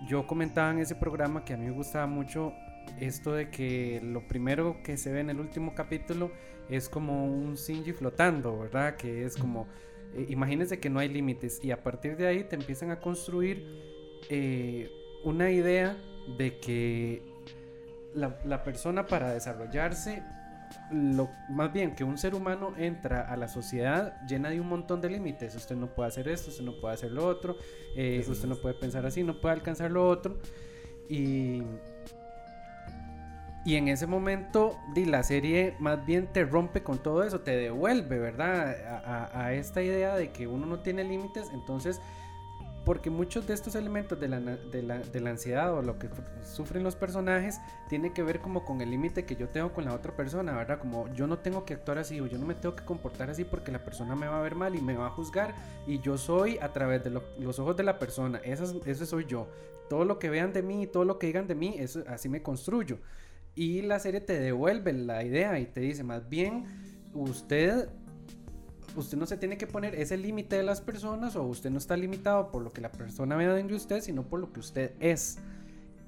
[0.07, 2.53] yo comentaba en ese programa que a mí me gustaba mucho
[2.99, 6.31] esto de que lo primero que se ve en el último capítulo
[6.69, 8.95] es como un Shinji flotando, ¿verdad?
[8.95, 9.67] Que es como,
[10.13, 13.65] eh, imagínense que no hay límites y a partir de ahí te empiezan a construir
[14.29, 14.89] eh,
[15.23, 15.97] una idea
[16.37, 17.21] de que
[18.13, 20.23] la, la persona para desarrollarse,
[20.91, 25.01] lo, más bien que un ser humano entra a la sociedad llena de un montón
[25.01, 25.55] de límites.
[25.55, 27.57] Usted no puede hacer esto, usted no puede hacer lo otro,
[27.95, 30.37] eh, usted no puede pensar así, no puede alcanzar lo otro.
[31.09, 31.63] Y,
[33.65, 37.51] y en ese momento, di, la serie más bien te rompe con todo eso, te
[37.55, 38.75] devuelve, ¿verdad?
[38.85, 41.49] A, a- a esta idea de que uno no tiene límites.
[41.53, 42.01] Entonces,
[42.85, 46.09] porque muchos de estos elementos de la, de la, de la ansiedad o lo que
[46.43, 49.93] sufren los personajes tiene que ver como con el límite que yo tengo con la
[49.93, 50.79] otra persona, ¿verdad?
[50.79, 53.45] Como yo no tengo que actuar así o yo no me tengo que comportar así
[53.45, 55.53] porque la persona me va a ver mal y me va a juzgar
[55.87, 59.05] y yo soy a través de lo- los ojos de la persona, eso, es- eso
[59.05, 59.47] soy yo.
[59.89, 62.41] Todo lo que vean de mí, todo lo que digan de mí, eso, así me
[62.41, 62.97] construyo.
[63.55, 66.65] Y la serie te devuelve la idea y te dice, más bien,
[67.13, 67.89] usted
[68.95, 71.97] usted no se tiene que poner ese límite de las personas o usted no está
[71.97, 75.39] limitado por lo que la persona vea de usted, sino por lo que usted es.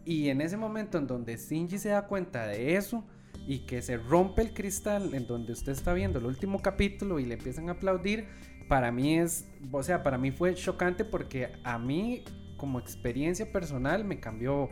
[0.06, 3.04] Y en ese momento en donde Shinji se da cuenta de eso
[3.48, 7.26] y que se rompe el cristal en donde usted está viendo el último capítulo y
[7.26, 8.28] le empiezan a aplaudir,
[8.68, 12.24] para mí es, o sea, para mí fue chocante porque a mí
[12.58, 14.70] como experiencia personal me cambió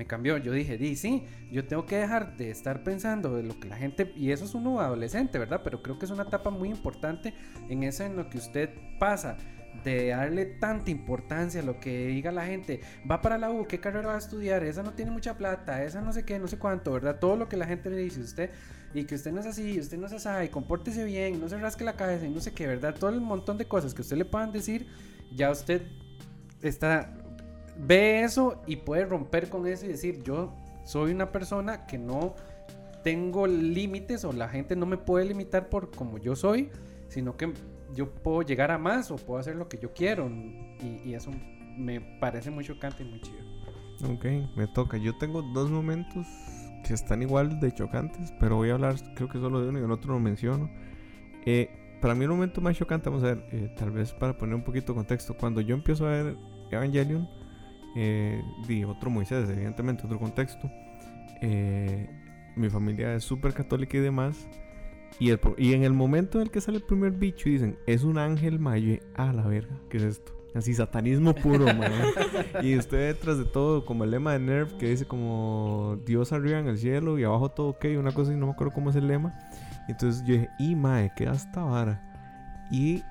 [0.00, 0.38] me cambió.
[0.38, 3.76] Yo dije, di, sí, yo tengo que dejar de estar pensando de lo que la
[3.76, 5.60] gente, y eso es uno adolescente, ¿verdad?
[5.62, 7.34] Pero creo que es una etapa muy importante
[7.68, 9.36] en eso en lo que usted pasa
[9.84, 13.78] de darle tanta importancia a lo que diga la gente, va para la U, qué
[13.78, 16.58] carrera va a estudiar, esa no tiene mucha plata, esa no sé qué, no sé
[16.58, 17.18] cuánto, ¿verdad?
[17.18, 18.50] Todo lo que la gente le dice a usted
[18.94, 21.58] y que usted no es así, usted no es así, y compórtese bien, no se
[21.58, 22.94] rasque la cabeza y no sé qué, ¿verdad?
[22.98, 24.86] Todo el montón de cosas que usted le puedan decir,
[25.30, 25.82] ya usted
[26.62, 27.19] está
[27.86, 30.52] ve eso y puede romper con eso y decir, yo
[30.84, 32.34] soy una persona que no
[33.02, 36.70] tengo límites o la gente no me puede limitar por como yo soy,
[37.08, 37.52] sino que
[37.94, 40.28] yo puedo llegar a más o puedo hacer lo que yo quiero.
[40.28, 41.30] Y, y eso
[41.76, 43.50] me parece muy chocante y muy chido.
[44.08, 44.24] Ok,
[44.56, 44.96] me toca.
[44.96, 46.26] Yo tengo dos momentos
[46.86, 49.84] que están igual de chocantes, pero voy a hablar creo que solo de uno y
[49.84, 50.70] el otro lo menciono.
[51.44, 54.54] Eh, para mí el momento más chocante, vamos a ver, eh, tal vez para poner
[54.54, 56.36] un poquito de contexto, cuando yo empiezo a ver
[56.70, 57.28] Evangelion,
[57.96, 60.70] eh, di otro Moisés, evidentemente, otro contexto.
[61.42, 62.08] eh,
[62.56, 64.48] mi familia es súper católica y demás.
[65.18, 67.78] Y, el y en el momento en el que sale el primer bicho y dicen,
[67.86, 70.32] es un ángel maye, a la verga, ¿qué es esto?
[70.54, 71.92] Así, satanismo puro, man.
[72.62, 76.58] Y usted detrás de todo, como el lema de Nerf, que dice como Dios arriba
[76.58, 78.96] en el cielo y abajo todo ok, una cosa y no me acuerdo cómo es
[78.96, 79.38] el lema.
[79.88, 82.66] Entonces yo dije, y mae, ¿qué esta vara?
[82.70, 83.02] Y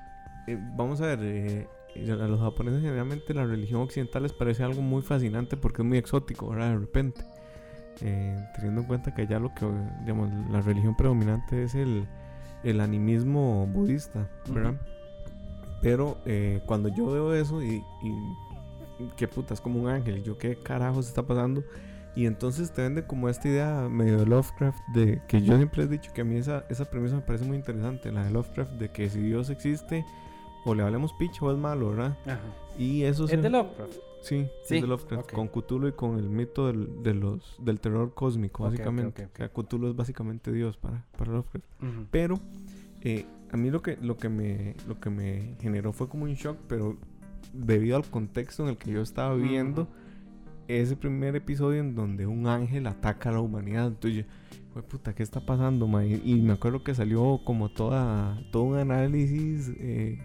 [0.46, 1.68] eh, vamos a ver, eh,
[2.08, 5.98] a los japoneses generalmente la religión occidental les parece algo muy fascinante porque es muy
[5.98, 6.70] exótico, ¿verdad?
[6.70, 7.24] De repente.
[8.02, 9.66] Eh, teniendo en cuenta que allá lo que,
[10.00, 12.06] digamos, la religión predominante es el,
[12.64, 14.74] el animismo budista, ¿verdad?
[15.82, 20.38] Pero eh, cuando yo veo eso y, y qué puta, es como un ángel, yo
[20.38, 21.62] qué carajos está pasando.
[22.16, 25.86] Y entonces te vende como esta idea medio de Lovecraft, de que yo siempre he
[25.86, 28.90] dicho que a mí esa, esa premisa me parece muy interesante, la de Lovecraft, de
[28.90, 30.04] que si Dios existe,
[30.64, 32.16] o le hablemos picha o es malo, ¿verdad?
[32.26, 32.40] Ajá.
[32.78, 33.92] Y eso Es de Lovecraft.
[34.22, 37.80] Sí, Sí, es de Lovecraft, con Cthulhu y con el mito del, de los, del
[37.80, 39.24] terror cósmico, básicamente.
[39.32, 41.66] O sea, Cthulhu es básicamente Dios para, para Lovecraft.
[42.10, 42.38] Pero
[43.02, 46.34] eh, a mí lo que, lo, que me, lo que me generó fue como un
[46.34, 46.96] shock, pero
[47.54, 49.90] debido al contexto en el que yo estaba viendo Ujú.
[50.68, 53.86] ese primer episodio en donde un ángel ataca a la humanidad.
[53.88, 54.30] Entonces yo,
[54.74, 58.64] "Jue puta, ¿qué está pasando, ma?" Y, y me acuerdo que salió como toda, todo
[58.64, 60.18] un análisis eh,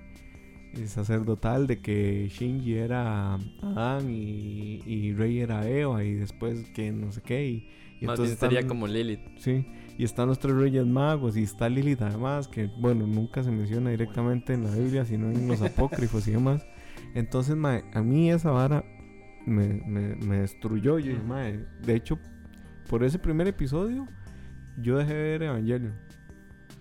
[0.88, 7.12] sacerdotal de que Shinji era Adán y, y Rey era Eva y después que no
[7.12, 7.48] sé qué.
[7.48, 7.70] Y,
[8.02, 9.22] y Más bien están- como Lilith.
[9.38, 9.66] Sí,
[9.98, 13.90] y están los tres reyes magos y está Lilith además, que bueno, nunca se menciona
[13.92, 16.66] directamente en la Biblia, sino en los apócrifos y demás.
[17.14, 18.84] Entonces, mae, a mí esa vara
[19.46, 21.00] me, me, me destruyó.
[21.00, 22.20] Yo mae, de hecho,
[22.90, 24.06] por ese primer episodio,
[24.82, 25.94] yo dejé de ver Evangelion.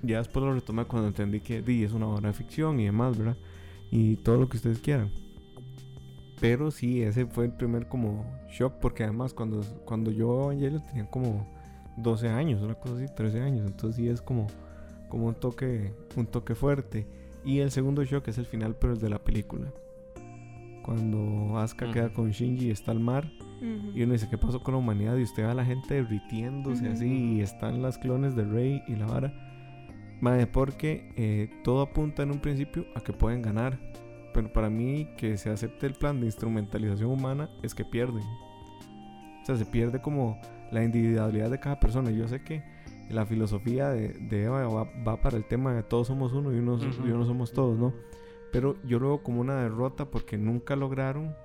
[0.02, 3.16] Ya después lo retomé cuando entendí que di, es una obra de ficción y demás,
[3.16, 3.36] ¿verdad?
[3.90, 5.10] Y todo lo que ustedes quieran.
[6.40, 11.06] Pero sí, ese fue el primer como shock, porque además cuando, cuando yo Evangelion tenía
[11.08, 11.46] como
[11.96, 13.66] 12 años, una cosa así, 13 años.
[13.66, 14.46] Entonces sí es como,
[15.08, 17.06] como un toque, un toque fuerte.
[17.44, 19.72] Y el segundo shock es el final, pero el de la película.
[20.82, 23.30] Cuando Asuka queda con Shinji y está al mar.
[23.94, 25.16] Y uno dice, ¿qué pasó con la humanidad?
[25.16, 27.36] Y usted ve a la gente derritiéndose así.
[27.36, 29.32] Y están las clones de Rey y la vara.
[30.24, 33.78] Madre, porque eh, todo apunta en un principio a que pueden ganar.
[34.32, 38.22] Pero para mí, que se acepte el plan de instrumentalización humana es que pierden.
[38.22, 40.40] O sea, se pierde como
[40.72, 42.10] la individualidad de cada persona.
[42.10, 42.64] Yo sé que
[43.10, 46.56] la filosofía de, de Eva va, va para el tema de todos somos uno y
[46.56, 47.92] uno, y uno somos todos, ¿no?
[48.50, 51.36] Pero yo lo veo como una derrota porque nunca lograron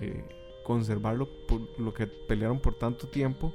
[0.00, 0.24] eh,
[0.64, 3.54] conservarlo por lo que pelearon por tanto tiempo.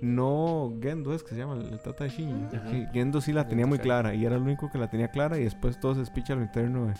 [0.00, 2.56] No Gendo es que se llama el, el tata de Shinji.
[2.70, 5.38] Sí, Gendo sí la tenía muy clara y era el único que la tenía clara
[5.38, 6.94] y después todo se espicha a lo interno de,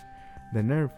[0.53, 0.91] de Nerv.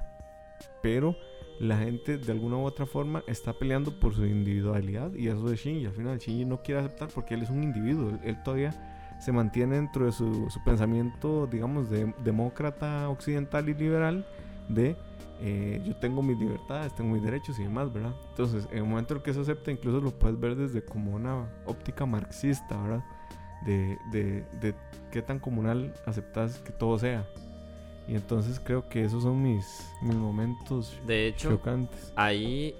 [0.81, 1.15] Pero
[1.59, 5.55] la gente de alguna u otra forma está peleando por su individualidad y eso de
[5.55, 5.85] Shinji.
[5.85, 8.09] Al final Shinji no quiere aceptar porque él es un individuo.
[8.09, 8.73] Él, él todavía
[9.19, 14.25] se mantiene dentro de su, su pensamiento, digamos, de demócrata occidental y liberal
[14.69, 14.95] de
[15.41, 18.13] eh, yo tengo mis libertades, tengo mis derechos y demás, ¿verdad?
[18.29, 21.11] Entonces, en el momento en el que se acepta, incluso lo puedes ver desde como
[21.15, 23.03] una óptica marxista, ¿verdad?
[23.65, 24.73] De, de, de
[25.11, 27.27] qué tan comunal aceptas que todo sea.
[28.07, 32.11] Y entonces creo que esos son mis, mis momentos De hecho, chocantes.
[32.15, 32.73] ahí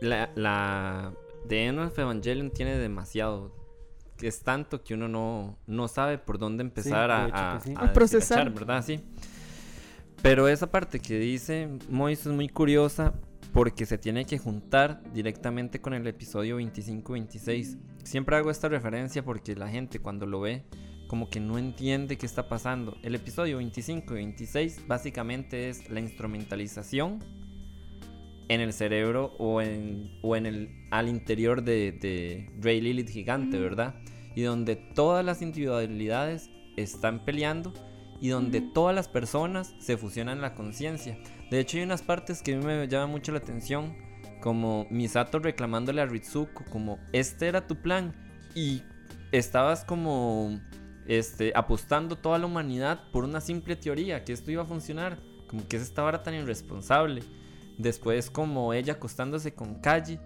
[0.00, 1.12] la, la
[1.48, 3.50] The End of Evangelion tiene demasiado.
[4.18, 7.74] Que es tanto que uno no, no sabe por dónde empezar de a, a, sí.
[7.76, 8.50] a A procesar.
[8.50, 8.82] ¿verdad?
[8.84, 9.04] Sí.
[10.22, 13.14] Pero esa parte que dice Mois es muy curiosa
[13.52, 17.78] porque se tiene que juntar directamente con el episodio 25-26.
[18.04, 20.64] Siempre hago esta referencia porque la gente cuando lo ve
[21.08, 22.96] como que no entiende qué está pasando.
[23.02, 27.20] El episodio 25 y 26 básicamente es la instrumentalización
[28.48, 33.58] en el cerebro o en, o en el al interior de, de Ray Lilith gigante.
[33.58, 33.94] ¿verdad?
[34.34, 37.72] Y donde todas las individualidades están peleando
[38.20, 41.18] y donde todas las personas se fusionan la conciencia.
[41.50, 43.96] De hecho, hay unas partes que a mí me llaman mucho la atención,
[44.40, 48.14] como Misato reclamándole a Ritsuko, como este era tu plan
[48.54, 48.82] y
[49.32, 50.60] estabas como
[51.06, 55.66] este, apostando toda la humanidad por una simple teoría, que esto iba a funcionar, como
[55.66, 57.22] que es esta vara tan irresponsable.
[57.78, 60.18] Después como ella acostándose con Kaji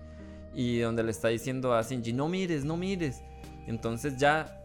[0.55, 3.22] y donde le está diciendo a Shinji, no mires, no mires.
[3.66, 4.62] Entonces ya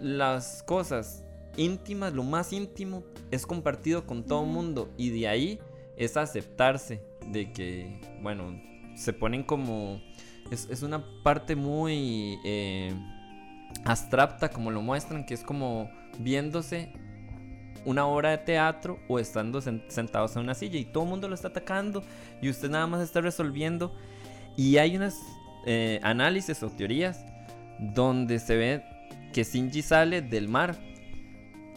[0.00, 1.25] las cosas
[1.56, 5.58] íntimas, lo más íntimo, es compartido con todo el mundo y de ahí
[5.96, 8.60] es aceptarse de que, bueno,
[8.96, 10.00] se ponen como...
[10.50, 12.94] Es, es una parte muy eh,
[13.84, 15.90] abstracta como lo muestran, que es como
[16.20, 16.92] viéndose
[17.84, 21.28] una obra de teatro o estando sen- sentados en una silla y todo el mundo
[21.28, 22.02] lo está atacando
[22.40, 23.94] y usted nada más está resolviendo.
[24.56, 25.18] Y hay unas
[25.66, 27.24] eh, análisis o teorías
[27.78, 28.84] donde se ve
[29.32, 30.76] que Shinji sale del mar.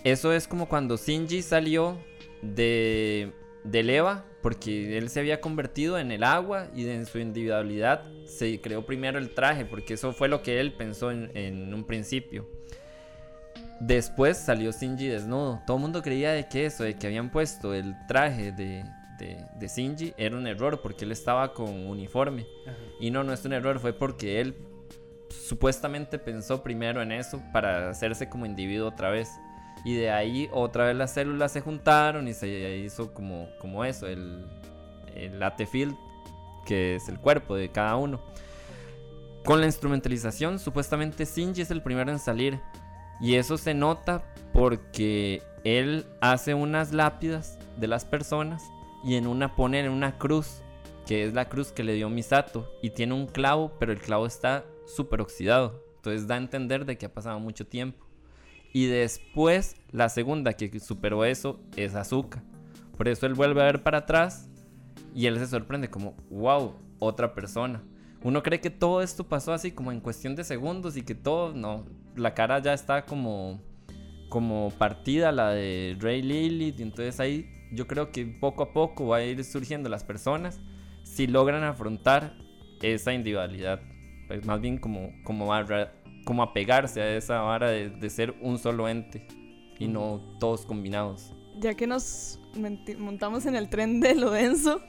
[0.03, 1.97] Eso es como cuando Shinji salió
[2.41, 3.33] de,
[3.63, 8.61] del Eva, porque él se había convertido en el agua y en su individualidad se
[8.61, 12.47] creó primero el traje, porque eso fue lo que él pensó en, en un principio.
[13.81, 15.61] Después salió Shinji desnudo.
[15.65, 18.83] Todo el mundo creía de que eso, de que habían puesto el traje de,
[19.17, 22.45] de, de Shinji, era un error, porque él estaba con uniforme.
[22.65, 22.77] Ajá.
[22.99, 24.55] Y no, no es un error, fue porque él
[25.29, 29.29] supuestamente pensó primero en eso para hacerse como individuo otra vez.
[29.85, 34.07] Y de ahí otra vez las células se juntaron y se hizo como, como eso,
[34.07, 34.45] el,
[35.15, 35.95] el AT-field,
[36.65, 38.19] que es el cuerpo de cada uno.
[39.45, 42.59] Con la instrumentalización, supuestamente Shinji es el primero en salir.
[43.21, 48.63] Y eso se nota porque él hace unas lápidas de las personas
[49.03, 50.61] y en una ponen una cruz,
[51.05, 54.25] que es la cruz que le dio Misato, y tiene un clavo, pero el clavo
[54.25, 55.83] está súper oxidado.
[55.97, 58.05] Entonces da a entender de que ha pasado mucho tiempo.
[58.71, 62.43] Y después, la segunda que superó eso es Azuka.
[62.97, 64.49] Por eso él vuelve a ver para atrás
[65.15, 67.81] y él se sorprende como, wow, otra persona.
[68.21, 71.53] Uno cree que todo esto pasó así como en cuestión de segundos y que todo,
[71.53, 73.61] no, la cara ya está como,
[74.27, 76.79] como partida, la de Ray Lilith.
[76.79, 80.59] Y entonces ahí yo creo que poco a poco va a ir surgiendo las personas
[81.03, 82.37] si logran afrontar
[82.81, 83.81] esa individualidad.
[84.27, 85.47] Pues más bien como, como,
[86.29, 89.27] como apegarse a esa vara de, de ser un solo ente
[89.79, 91.33] y no todos combinados.
[91.57, 92.39] Ya que nos
[92.99, 94.79] montamos en el tren de lo denso,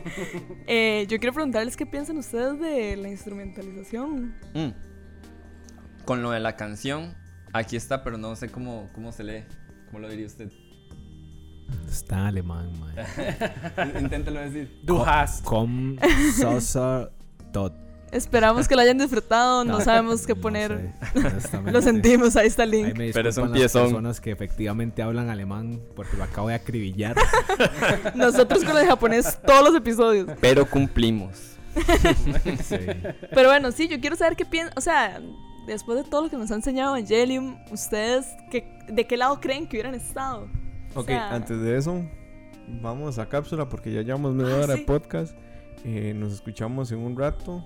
[0.66, 4.34] eh, yo quiero preguntarles qué piensan ustedes de la instrumentalización.
[4.54, 4.68] Mm.
[6.06, 7.14] Con lo de la canción,
[7.52, 9.44] aquí está, pero no sé cómo, cómo se lee.
[9.88, 10.50] ¿Cómo lo diría usted?
[11.86, 12.94] Está alemán, man.
[14.00, 14.80] Inténtelo decir.
[14.84, 15.44] Du hast.
[15.44, 15.98] Com
[16.34, 17.10] Sosa
[17.52, 17.87] Tot.
[18.12, 20.92] Esperamos que lo hayan disfrutado, no, sabemos qué no poner.
[21.50, 21.60] sé.
[21.72, 22.94] Lo sentimos, ahí está el link.
[23.12, 23.82] Pero es un las piezón.
[23.84, 27.16] personas que efectivamente hablan alemán porque lo acabo de acribillar.
[28.14, 30.28] Nosotros con el japonés todos los episodios.
[30.40, 31.54] Pero cumplimos.
[32.64, 32.76] Sí.
[33.34, 35.20] Pero bueno, sí, yo quiero saber qué piensan, o sea,
[35.66, 39.66] después de todo lo que nos ha enseñado Evangelium, ¿ustedes qué, de qué lado creen
[39.68, 40.48] que hubieran estado?
[40.94, 42.02] O Ok, sea, antes de eso,
[42.82, 44.80] vamos a cápsula porque ya llevamos media Ah, hora sí.
[44.80, 45.36] de podcast.
[45.84, 47.64] Eh, nos escuchamos en un rato.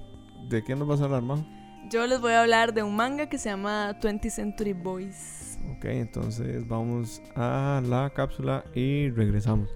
[0.48, 1.44] ¿De qué nos vas a hablar, Majo?
[1.90, 5.58] Yo les voy a hablar de un manga que se llama 20th Century Boys.
[5.76, 9.68] Ok, entonces vamos a la cápsula y regresamos.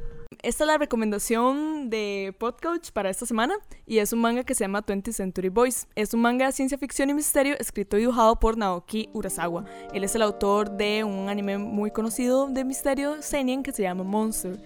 [0.43, 3.55] Esta es la recomendación de Podcoach para esta semana
[3.87, 5.89] y es un manga que se llama 20th Century Boys.
[5.95, 9.64] Es un manga de ciencia ficción y misterio escrito y dibujado por Naoki Urasawa.
[9.93, 14.05] Él es el autor de un anime muy conocido de misterio seinen que se llama
[14.05, 14.61] Monster.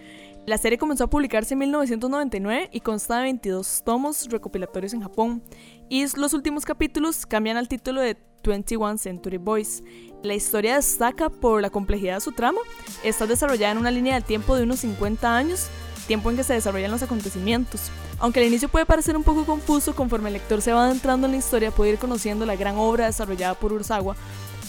[0.46, 5.42] La serie comenzó a publicarse en 1999 y consta de 22 tomos recopilatorios en Japón.
[5.88, 9.82] Y los últimos capítulos cambian al título de 21 Century Boys.
[10.22, 12.60] La historia destaca por la complejidad de su trama.
[13.04, 15.68] Está desarrollada en una línea del tiempo de unos 50 años,
[16.06, 17.90] tiempo en que se desarrollan los acontecimientos.
[18.18, 21.32] Aunque al inicio puede parecer un poco confuso, conforme el lector se va adentrando en
[21.32, 24.16] la historia, puede ir conociendo la gran obra desarrollada por Urasawa,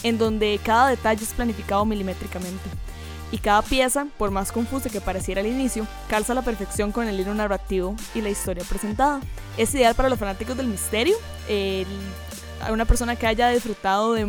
[0.02, 2.62] en donde cada detalle es planificado milimétricamente.
[3.32, 7.08] Y cada pieza, por más confusa que pareciera al inicio, calza a la perfección con
[7.08, 9.20] el hilo narrativo y la historia presentada.
[9.56, 11.16] Es ideal para los fanáticos del misterio,
[11.48, 11.86] el-
[12.70, 14.26] una persona que haya disfrutado de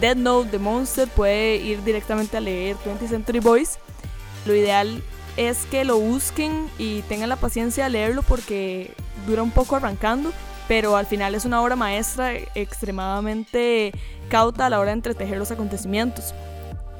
[0.00, 3.78] Dead Note, de Monster, puede ir directamente a leer 20th Century Boys.
[4.46, 5.02] Lo ideal
[5.36, 8.94] es que lo busquen y tengan la paciencia de leerlo porque
[9.26, 10.32] dura un poco arrancando,
[10.66, 13.92] pero al final es una obra maestra extremadamente
[14.30, 16.34] cauta a la hora de entretejer los acontecimientos.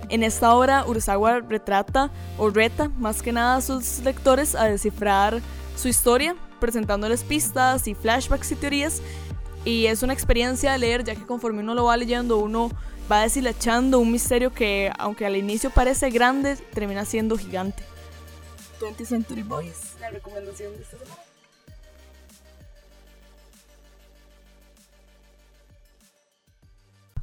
[0.09, 5.41] En esta obra, Urasawa retrata o reta más que nada a sus lectores a descifrar
[5.77, 9.03] su historia, presentándoles pistas y flashbacks y teorías.
[9.65, 12.71] Y es una experiencia de leer, ya que conforme uno lo va leyendo, uno
[13.11, 17.83] va deshilachando un misterio que, aunque al inicio parece grande, termina siendo gigante.
[18.81, 21.17] 20th Century Boys, la recomendación de esta semana.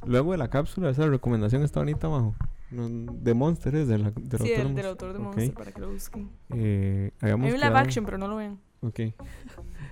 [0.04, 2.34] Luego de la cápsula, esa recomendación está bonita, Majo.
[2.72, 4.66] No, De Monster es de la, del Sí, autor.
[4.66, 5.24] el de del autor de Ok.
[5.24, 6.30] Monster, para que lo busquen.
[6.50, 8.58] Eh, habíamos Hay un live action, pero no lo ven.
[8.80, 9.00] Ok.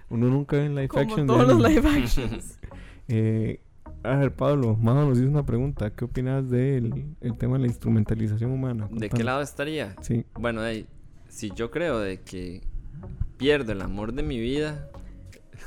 [0.09, 1.27] Uno nunca ve en live Como action.
[1.27, 1.69] de todos los anime.
[1.81, 2.59] live actions.
[3.09, 3.61] Eh,
[4.03, 5.91] a ver, Pablo, Majo nos hizo una pregunta.
[5.95, 8.89] ¿Qué opinas del el tema de la instrumentalización humana?
[8.91, 9.95] ¿De qué lado estaría?
[10.01, 10.25] Sí.
[10.35, 10.87] Bueno, de ahí,
[11.29, 12.63] si yo creo de que
[13.37, 14.89] pierdo el amor de mi vida,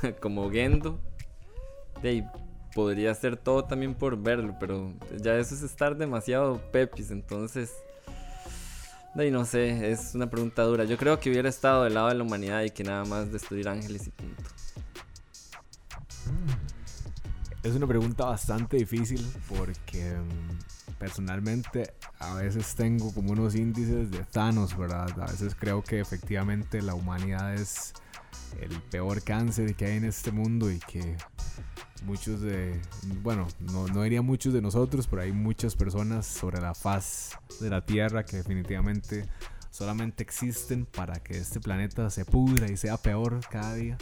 [0.20, 1.00] como Gendo,
[2.02, 2.24] de ahí,
[2.74, 7.72] podría ser todo también por verlo, pero ya eso es estar demasiado pepis, entonces,
[9.14, 10.84] ahí no sé, es una pregunta dura.
[10.84, 13.68] Yo creo que hubiera estado del lado de la humanidad y que nada más destruir
[13.68, 14.42] ángeles y punto.
[17.62, 24.18] Es una pregunta bastante difícil porque mm, personalmente a veces tengo como unos índices de
[24.24, 25.08] Thanos, ¿verdad?
[25.18, 27.94] A veces creo que efectivamente la humanidad es
[28.60, 31.16] el peor cáncer que hay en este mundo y que
[32.04, 32.80] muchos de,
[33.22, 37.70] bueno, no, no diría muchos de nosotros, pero hay muchas personas sobre la faz de
[37.70, 39.26] la Tierra que definitivamente
[39.70, 43.98] solamente existen para que este planeta se pudra y sea peor cada día.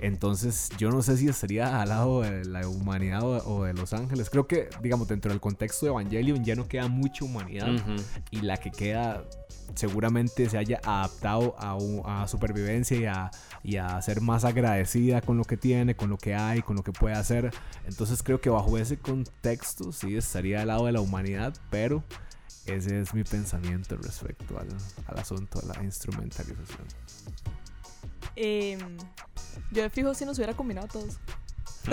[0.00, 4.30] Entonces, yo no sé si estaría al lado de la humanidad o, de los ángeles.
[4.30, 7.68] Creo que, digamos, dentro del contexto de Evangelion ya no queda mucha humanidad.
[8.30, 9.24] Y la que queda
[9.74, 13.30] seguramente se haya adaptado a, supervivencia y a,
[13.62, 16.82] y a ser más agradecida con lo que tiene, con lo que hay, con lo
[16.82, 17.50] que puede hacer.
[17.86, 22.02] Entonces creo que bajo ese contexto sí estaría al lado de la humanidad, pero
[22.64, 24.68] Ese es mi pensamiento respecto al,
[25.08, 26.86] al asunto de la instrumentalización.
[28.36, 28.78] Em,
[29.70, 31.18] yo de fijo si nos hubiera combinado todos.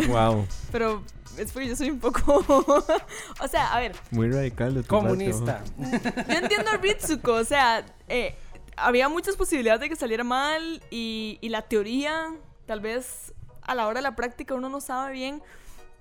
[0.07, 1.03] Wow, Pero
[1.37, 2.43] es porque yo soy un poco.
[3.41, 5.63] o sea, a ver, muy radical de tu Comunista.
[5.77, 7.33] yo entiendo a Ritsuko.
[7.33, 8.35] O sea, eh,
[8.75, 10.83] había muchas posibilidades de que saliera mal.
[10.91, 12.33] Y, y la teoría,
[12.65, 15.41] tal vez a la hora de la práctica uno no sabe bien.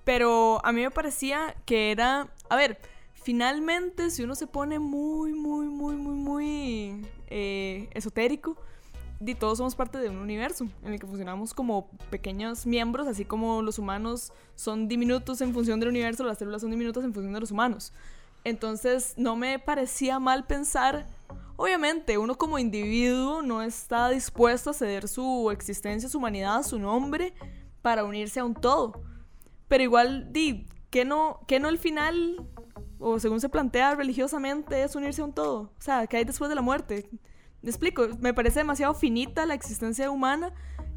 [0.05, 2.29] Pero a mí me parecía que era.
[2.49, 2.79] A ver,
[3.15, 8.57] finalmente, si uno se pone muy, muy, muy, muy, muy eh, esotérico,
[9.21, 13.25] di, todos somos parte de un universo en el que funcionamos como pequeños miembros, así
[13.25, 17.33] como los humanos son diminutos en función del universo, las células son diminutas en función
[17.33, 17.93] de los humanos.
[18.45, 21.07] Entonces, no me parecía mal pensar.
[21.57, 27.35] Obviamente, uno como individuo no está dispuesto a ceder su existencia, su humanidad, su nombre
[27.83, 29.03] para unirse a un todo.
[29.67, 32.47] Pero igual, di, que no, que no el final,
[32.99, 35.73] o según se plantea religiosamente, es unirse a un todo.
[35.79, 37.11] O sea, que hay después de la muerte.
[37.63, 40.53] Me explico, me parece demasiado finita la existencia humana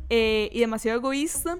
[0.09, 1.57] eh, y demasiado egoísta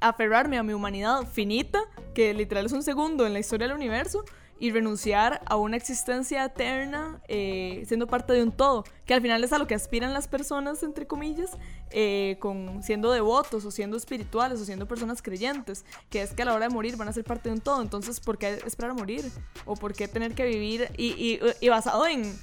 [0.00, 1.80] aferrarme a mi humanidad finita,
[2.14, 4.24] que literal es un segundo en la historia del universo,
[4.60, 9.42] y renunciar a una existencia eterna eh, siendo parte de un todo, que al final
[9.44, 11.56] es a lo que aspiran las personas, entre comillas,
[11.90, 16.46] eh, con, siendo devotos o siendo espirituales o siendo personas creyentes, que es que a
[16.46, 18.90] la hora de morir van a ser parte de un todo, entonces ¿por qué esperar
[18.90, 19.30] a morir?
[19.64, 22.36] ¿O por qué tener que vivir y, basado en,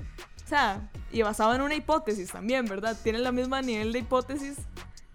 [0.46, 2.96] o sea, y basado en una hipótesis también, ¿verdad?
[3.02, 4.58] Tiene la misma nivel de hipótesis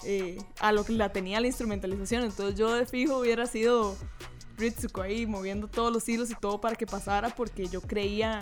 [0.04, 2.24] eh, a lo que la tenía la instrumentalización.
[2.24, 3.96] Entonces yo de fijo hubiera sido
[4.58, 8.40] Ritsuko ahí moviendo todos los hilos y todo para que pasara porque yo creía,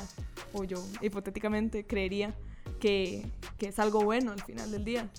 [0.54, 2.34] o yo hipotéticamente creería
[2.80, 5.10] que, que es algo bueno al final del día.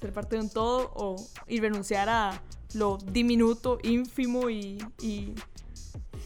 [0.00, 1.16] Ser parte de un todo o,
[1.48, 2.40] y renunciar a
[2.74, 5.34] lo diminuto, ínfimo y, y,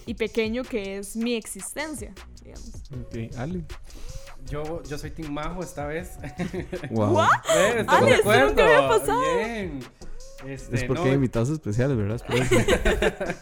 [0.05, 2.14] y pequeño que es mi existencia,
[2.45, 2.74] digamos.
[3.07, 3.64] Ok, Ale.
[4.49, 6.12] Yo, yo soy Team Majo esta vez.
[6.90, 7.14] Wow.
[7.14, 7.28] ¿What?
[7.55, 8.62] Eh, ¿estamos Ale, de eso nunca acuerdo?
[8.62, 9.20] había pasado.
[9.36, 9.80] Bien.
[10.47, 12.16] Este, Es porque no, hay invitados especiales, ¿verdad?
[12.16, 12.57] Es, por eso.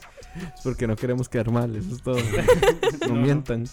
[0.54, 2.16] Es porque no queremos quedar mal, eso es todo.
[3.08, 3.14] No.
[3.14, 3.64] mientan.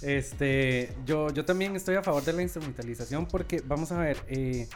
[0.00, 4.68] Este, yo, yo también estoy a favor de la instrumentalización porque, vamos a ver, eh,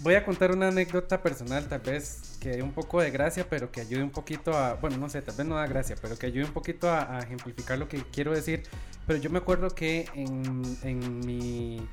[0.00, 3.70] voy a contar una anécdota personal, tal vez que dé un poco de gracia, pero
[3.72, 6.26] que ayude un poquito a, bueno, no sé, tal vez no da gracia, pero que
[6.26, 8.62] ayude un poquito a, a ejemplificar lo que quiero decir.
[9.06, 11.86] Pero yo me acuerdo que en, en mi,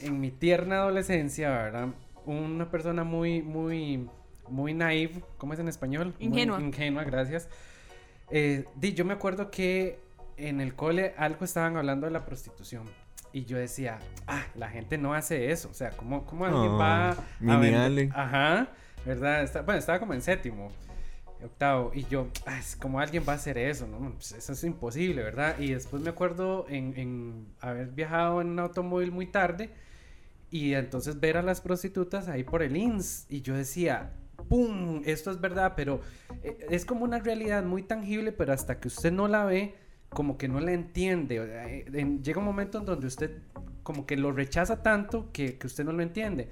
[0.00, 1.88] en mi tierna adolescencia, ¿verdad?
[2.26, 4.08] Una persona muy, muy,
[4.48, 6.14] muy naive, ¿cómo es en español?
[6.18, 6.60] Muy Ingenua.
[6.60, 7.48] ingenua, gracias.
[8.30, 9.98] Eh, di, yo me acuerdo que
[10.36, 12.84] en el cole algo estaban hablando de la prostitución.
[13.32, 15.68] Y yo decía, ah, la gente no hace eso.
[15.70, 18.10] O sea, ¿cómo, cómo alguien Oh, va a mini vender- Ale.
[18.14, 18.68] Ajá,
[19.04, 19.42] ¿verdad?
[19.42, 20.70] Está- bueno, estaba como en séptimo,
[21.44, 21.90] octavo.
[21.94, 24.12] Y yo, ah, como alguien va a hacer eso, ¿no?
[24.12, 25.58] Pues eso es imposible, ¿verdad?
[25.58, 29.70] Y después me acuerdo en, haber viajado en un automóvil muy tarde
[30.50, 33.26] y entonces ver a las prostitutas ahí por el INS.
[33.28, 34.12] Y yo decía,
[34.48, 35.02] ¡pum!
[35.04, 36.00] Esto es verdad, pero
[36.42, 39.74] eh, es como una realidad muy tangible, pero hasta que usted no la ve,
[40.08, 41.36] como que no la entiende.
[41.40, 43.30] Eh, llega un momento en donde usted
[43.82, 46.48] como que lo rechaza tanto que, que usted no lo entiende.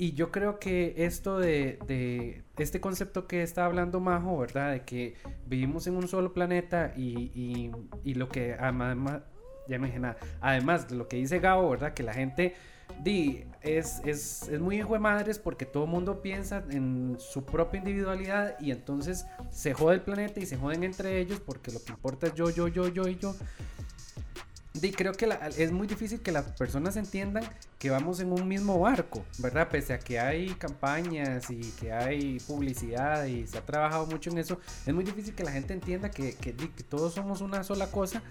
[0.00, 4.70] Y yo creo que esto de, de este concepto que está hablando Majo, ¿verdad?
[4.70, 7.72] De que vivimos en un solo planeta y,
[8.04, 9.22] y, lo que además,
[9.66, 11.94] ya no dije nada, además de lo que dice Gabo, ¿verdad?
[11.94, 12.54] Que la gente
[13.02, 17.44] di, es, es, es muy hijo de madres porque todo el mundo piensa en su
[17.44, 21.82] propia individualidad y entonces se jode el planeta y se joden entre ellos porque lo
[21.82, 23.34] que importa es yo, yo, yo, yo y yo.
[24.80, 27.42] Di, creo que la- es muy difícil que las personas entiendan
[27.78, 29.68] que vamos en un mismo barco, ¿verdad?
[29.70, 34.38] Pese a que hay campañas y que hay publicidad y se ha trabajado mucho en
[34.38, 37.90] eso, es muy difícil que la gente entienda que, que, que todos somos una sola
[37.90, 38.22] cosa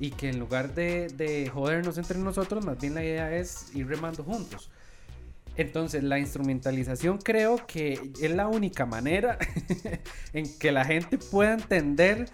[0.00, 3.86] y que en lugar de, de jodernos entre nosotros, más bien la idea es ir
[3.86, 4.70] remando juntos.
[5.54, 9.38] Entonces, la instrumentalización creo que es la única manera
[10.32, 12.30] en que la gente pueda entender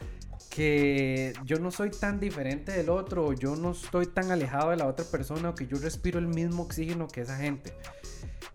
[0.59, 4.77] que yo no soy tan diferente del otro, o yo no estoy tan alejado de
[4.77, 7.73] la otra persona, o que yo respiro el mismo oxígeno que esa gente.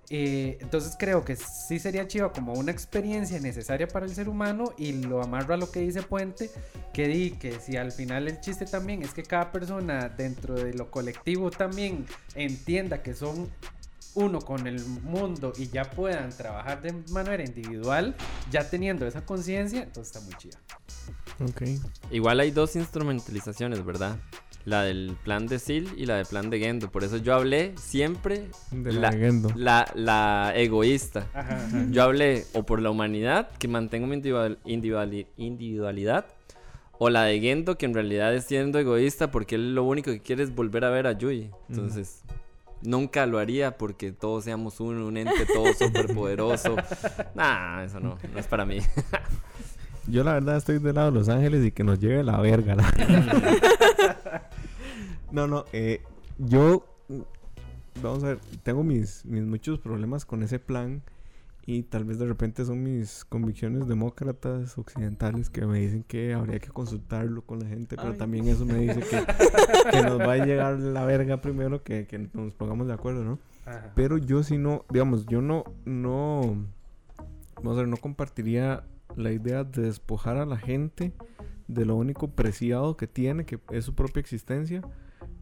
[0.09, 4.73] Eh, entonces creo que sí sería chiva como una experiencia necesaria para el ser humano
[4.77, 6.49] y lo amarro a lo que dice Puente,
[6.91, 10.73] que di que si al final el chiste también es que cada persona dentro de
[10.73, 13.49] lo colectivo también entienda que son
[14.15, 18.15] uno con el mundo y ya puedan trabajar de manera individual,
[18.51, 20.57] ya teniendo esa conciencia, entonces está muy chida.
[21.39, 21.63] Ok.
[22.11, 24.17] Igual hay dos instrumentalizaciones, ¿verdad?
[24.65, 26.89] La del plan de Sil y la del plan de Gendo.
[26.89, 31.27] Por eso yo hablé siempre De La- la la, la egoísta.
[31.33, 31.85] Ajá, ajá.
[31.91, 36.25] Yo hablé o por la humanidad, que mantengo mi individual- individuali- individualidad,
[36.99, 40.21] O la de Gendo, que en realidad es siendo egoísta porque él lo único que
[40.21, 41.49] quiere es volver a ver a Yui.
[41.67, 42.21] Entonces,
[42.83, 46.75] nunca lo haría porque todos seamos uno, un ente todo súper poderoso.
[47.35, 48.79] Nah, eso no, no es para mí.
[50.07, 52.75] Yo la verdad estoy del lado de Los Ángeles y que nos lleve la verga.
[52.75, 52.91] la
[55.31, 56.01] no, no, eh,
[56.37, 56.85] yo,
[58.01, 61.01] vamos a ver, tengo mis, mis muchos problemas con ese plan
[61.65, 66.59] y tal vez de repente son mis convicciones demócratas occidentales que me dicen que habría
[66.59, 68.17] que consultarlo con la gente, pero Ay.
[68.17, 69.25] también eso me dice que,
[69.91, 73.39] que nos va a llegar la verga primero que, que nos pongamos de acuerdo, ¿no?
[73.65, 73.93] Ajá.
[73.95, 76.67] Pero yo sí no, digamos, yo no, no,
[77.55, 78.83] vamos a ver, no compartiría
[79.15, 81.13] la idea de despojar a la gente
[81.67, 84.81] de lo único preciado que tiene, que es su propia existencia,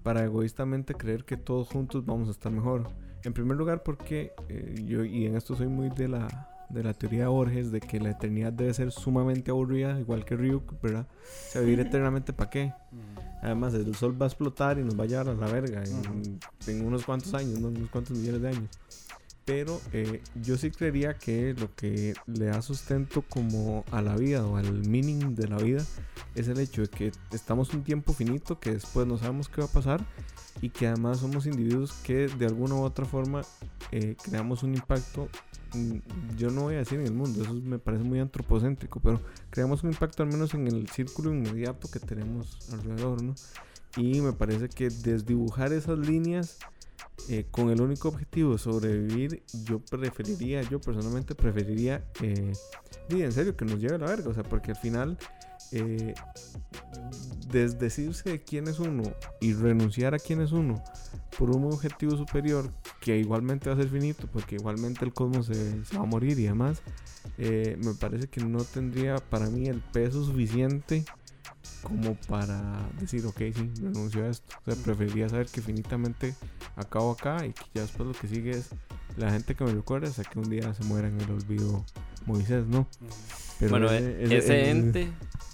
[0.03, 2.89] para egoístamente creer que todos juntos vamos a estar mejor.
[3.24, 6.93] En primer lugar, porque eh, yo, y en esto soy muy de la, de la
[6.93, 11.07] teoría de Borges, de que la eternidad debe ser sumamente aburrida, igual que Ryuk, ¿verdad?
[11.09, 12.74] O sea, vivir eternamente para qué?
[13.41, 16.39] Además, el sol va a explotar y nos va a llevar a la verga en,
[16.67, 17.69] en unos cuantos años, ¿no?
[17.69, 18.69] unos cuantos millones de años.
[19.46, 24.46] Pero eh, yo sí creería que lo que le da sustento como a la vida
[24.46, 25.84] o al meaning de la vida
[26.36, 29.68] es el hecho de que estamos un tiempo finito, que después no sabemos qué va
[29.68, 30.06] a pasar
[30.62, 33.42] y que además somos individuos que de alguna u otra forma
[33.92, 35.28] eh, creamos un impacto,
[35.74, 39.22] mm, yo no voy a decir en el mundo, eso me parece muy antropocéntrico, pero
[39.50, 43.34] creamos un impacto al menos en el círculo inmediato que tenemos alrededor, ¿no?
[43.98, 46.60] Y me parece que desdibujar esas líneas
[47.30, 52.53] eh, con el único objetivo de sobrevivir, yo preferiría, yo personalmente preferiría, eh,
[53.09, 55.17] en serio, que nos lleve a la verga, o sea, porque al final,
[55.72, 56.13] eh,
[57.51, 59.03] desdecirse de quién es uno
[59.39, 60.84] y renunciar a quién es uno
[61.38, 65.86] por un objetivo superior que igualmente va a ser finito, porque igualmente el cosmos se,
[65.86, 66.82] se va a morir y demás,
[67.38, 71.05] eh, me parece que no tendría para mí el peso suficiente
[71.82, 72.62] como para
[73.00, 74.56] decir, ok, sí, renuncio a esto.
[74.66, 76.36] O sea, preferiría saber que finitamente
[76.76, 78.70] acabo acá y que ya después lo que sigue es
[79.18, 81.84] la gente que me recuerda hasta que un día se muera en el olvido
[82.26, 82.88] Moisés, ¿no?
[83.60, 85.08] Pero bueno, ese- e- ese- ente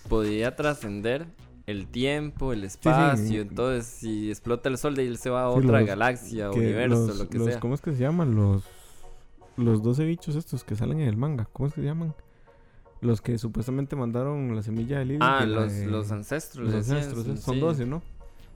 [0.10, 1.28] podía trascender
[1.66, 3.28] el tiempo, el espacio.
[3.28, 3.38] sí.
[3.38, 6.60] Entonces, si explota el sol, de él se va a Sí, otra los- galaxia, que
[6.60, 7.60] universo, los- lo que los- sea.
[7.60, 8.36] ¿Cómo es que se llaman?
[8.36, 8.64] Los,
[9.58, 11.46] los 12 bichos estos que salen en el manga.
[11.52, 12.14] ¿Cómo es que se llaman?
[13.02, 15.22] Los que supuestamente mandaron la semilla de Lilith.
[15.24, 16.66] Ah, los, de- los ancestros.
[16.66, 17.28] los ancestros.
[17.28, 17.38] ¿eh?
[17.38, 17.60] Son sí.
[17.62, 18.02] 12, ¿no?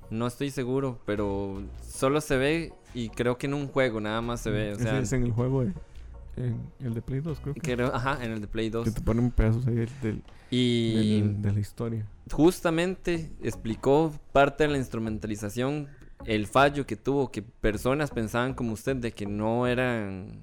[0.09, 4.41] No estoy seguro, pero solo se ve y creo que en un juego nada más
[4.41, 4.73] se ve.
[4.73, 5.73] O sea, es en el juego de...
[6.37, 7.59] En el de Play 2, creo que.
[7.61, 8.85] creo- ajá, en el de Play 2.
[8.85, 12.07] Que te ponen pedazos ahí del, del- Y del- de la historia.
[12.31, 15.87] justamente explicó parte de la instrumentalización,
[16.25, 20.39] el fallo que tuvo, que personas pensaban como usted de que no eran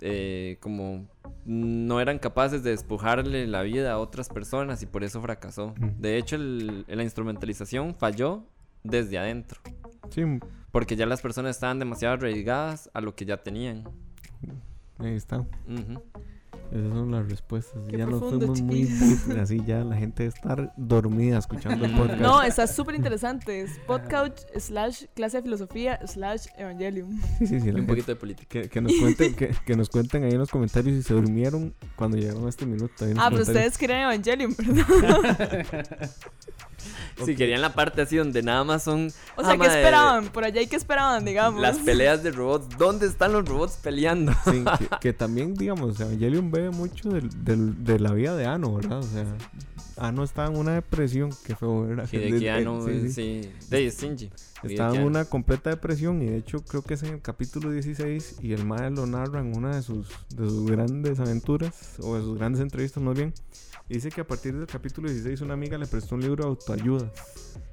[0.00, 1.06] eh, como
[1.46, 5.74] no eran capaces de despojarle la vida a otras personas y por eso fracasó.
[5.78, 6.00] Mm.
[6.00, 8.44] De hecho, el- la instrumentalización falló
[8.82, 9.60] desde adentro,
[10.10, 10.22] Sí,
[10.72, 13.84] porque ya las personas estaban demasiado arraigadas a lo que ya tenían.
[14.98, 15.38] ahí está.
[15.40, 16.02] Ujú.
[16.72, 17.82] Esas son las respuestas.
[17.88, 21.94] Qué ya nos profundo, fuimos muy, muy- así ya la gente estar dormida escuchando el
[21.94, 22.20] podcast.
[22.20, 23.60] No, está súper interesante.
[23.60, 27.20] Es podcast slash clase de filosofía slash evangelium.
[27.38, 28.62] sí, sí, sí, un poquito de política.
[28.62, 31.74] que, que nos cuenten, que, que nos cuenten ahí en los comentarios si se durmieron
[31.96, 33.04] cuando llegaron a este minuto.
[33.18, 36.10] Ah, pero ustedes creen evangelium, ¿verdad?
[37.24, 40.26] Si querían la parte así donde nada más son O sea, Ah, ¿qué esperaban?
[40.28, 41.60] Por allá, ¿y qué esperaban, digamos?
[41.60, 42.76] las peleas de robots.
[42.76, 44.32] ¿Dónde están los robots peleando?
[44.44, 48.74] Sí, que, que también, digamos, Evangelion bebe mucho del, del- de la vida de Ano,
[48.74, 48.98] ¿verdad?
[48.98, 49.24] O sea,
[49.96, 52.08] Ano estaba en una depresión que fue, ¿verdad?
[52.10, 53.12] De De- que ya de- no, sí, sí.
[53.12, 53.50] sí.
[53.70, 54.30] De Shinji.
[54.64, 58.36] Estaba en una completa depresión y de hecho creo que es en el capítulo 16
[58.42, 62.22] y el mae lo narra en una de sus, de sus grandes aventuras o de
[62.22, 63.32] sus grandes entrevistas más bien.
[63.88, 67.12] Dice que a partir del capítulo 16 una amiga le prestó un libro de autoayuda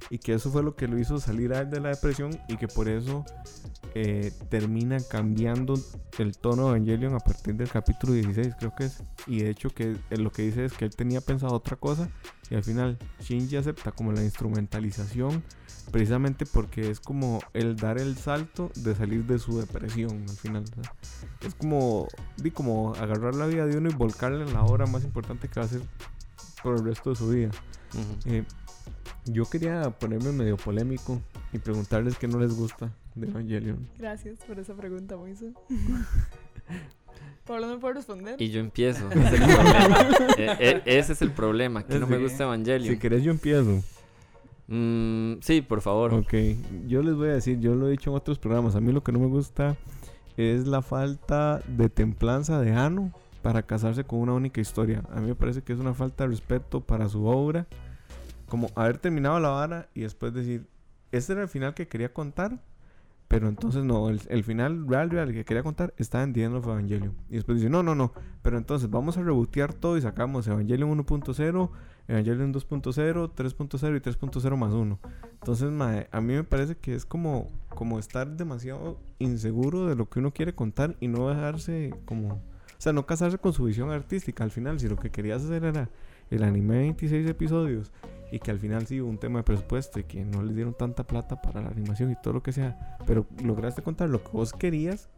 [0.09, 2.57] y que eso fue lo que lo hizo salir a él de la depresión y
[2.57, 3.23] que por eso
[3.95, 5.75] eh, termina cambiando
[6.17, 9.03] el tono de Evangelion a partir del capítulo 16 creo que es.
[9.25, 12.09] Y de hecho que lo que dice es que él tenía pensado otra cosa
[12.49, 15.41] y al final Shinji acepta como la instrumentalización
[15.91, 20.63] precisamente porque es como el dar el salto de salir de su depresión al final.
[20.63, 20.93] o sea,
[21.45, 22.07] es como,
[22.37, 25.59] di, como agarrar la vida de uno y volcarle en la hora más importante que
[25.59, 25.81] va a hacer
[26.63, 27.51] por el resto de su vida.
[27.93, 28.33] Ujú.
[28.33, 28.43] Eh,
[29.25, 31.21] yo quería ponerme medio polémico
[31.53, 33.87] y preguntarles qué no les gusta de Evangelion.
[33.97, 35.53] Gracias por esa pregunta, Moiso.
[37.45, 38.41] Pablo no puede responder.
[38.41, 39.09] Y yo empiezo.
[39.11, 40.09] ese es el problema.
[40.37, 41.85] Eh, eh, ese es el problema.
[41.85, 42.93] Que no me gusta Evangelion.
[42.93, 43.83] Si querés yo empiezo.
[44.71, 46.13] Mm, sí, por favor.
[46.13, 46.33] Ok,
[46.87, 49.03] yo les voy a decir, yo lo he dicho en otros programas, a mí lo
[49.03, 49.75] que no me gusta
[50.37, 53.11] es la falta de templanza de Ano
[53.41, 55.03] para casarse con una única historia.
[55.11, 57.67] A mí me parece que es una falta de respeto para su obra
[58.47, 60.65] como haber terminado la vara y después decir,
[61.11, 62.63] este era el final que quería contar,
[63.31, 66.55] pero entonces no, el, el final real, real que quería contar está en The End
[66.55, 67.15] of Evangelion.
[67.29, 68.11] Y después dice, no, no, no,
[68.41, 71.69] pero entonces vamos a rebotear todo y sacamos Evangelion 1.0,
[72.09, 74.99] Evangelion 2.0, 3.0 y 3.0 más 1.
[75.31, 75.71] Entonces,
[76.11, 80.33] a mí me parece que es como, como estar demasiado inseguro de lo que uno
[80.33, 82.33] quiere contar y no dejarse como...
[82.33, 85.63] O sea, no casarse con su visión artística al final, si lo que querías hacer
[85.63, 85.89] era
[86.31, 87.91] el anime de 26 episodios
[88.31, 90.73] y que al final sí hubo un tema de presupuesto y que no les dieron
[90.73, 94.29] tanta plata para la animación y todo lo que sea, pero lograste contar lo que
[94.31, 95.09] vos querías,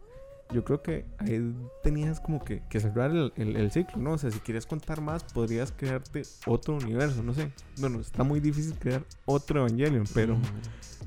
[0.51, 4.13] yo creo que ahí tenías como que, que cerrar el, el- el ciclo, ¿no?
[4.13, 7.51] O sea, si quieres contar más, podrías crearte otro universo, no sé.
[7.79, 10.37] Bueno, está muy difícil crear otro Evangelion, pero,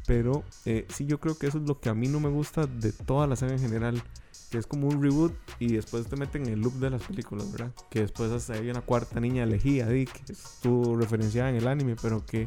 [0.06, 2.66] pero eh, sí, yo creo que eso es lo que a mí no me gusta
[2.66, 4.02] de toda la saga en general.
[4.50, 7.50] Que es como un reboot y después te meten en el loop de las películas,
[7.50, 7.72] ¿verdad?
[7.90, 11.96] Que después hasta hay una cuarta niña elegida, Di, que estuvo referenciada en el anime,
[12.00, 12.46] pero que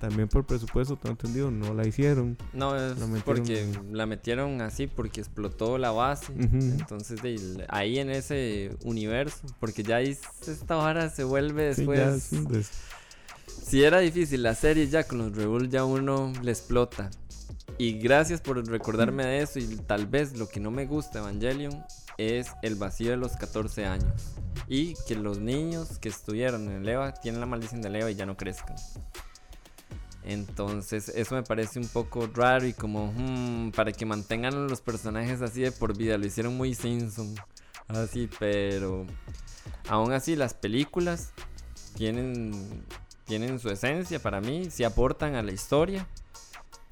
[0.00, 2.36] también por presupuesto, entendido, no la hicieron.
[2.52, 6.32] No, es La porque la metieron así porque explotó la base.
[6.34, 10.16] Entonces, de, ahí en ese universo, porque ya ahí
[10.46, 12.30] esta vara se vuelve Sí, después.
[12.30, 12.70] ya un des-
[13.64, 17.10] Si era difícil la serie, ya con los Rebull ya uno le explota.
[17.78, 19.58] Y gracias por recordarme de eso.
[19.58, 21.84] Y tal vez lo que no me gusta Evangelion
[22.18, 24.12] es el vacío de los 14 años.
[24.68, 28.14] Y que los niños que estuvieron en el EVA tienen la maldición del EVA y
[28.14, 28.76] ya no crezcan.
[30.24, 34.80] Entonces, eso me parece un poco raro y como hmm, para que mantengan a los
[34.80, 36.16] personajes así de por vida.
[36.16, 37.34] Lo hicieron muy Simpson.
[37.88, 39.04] Así, pero
[39.88, 41.32] aún así, las películas
[41.94, 42.84] tienen,
[43.26, 44.70] tienen su esencia para mí.
[44.70, 46.06] Si aportan a la historia.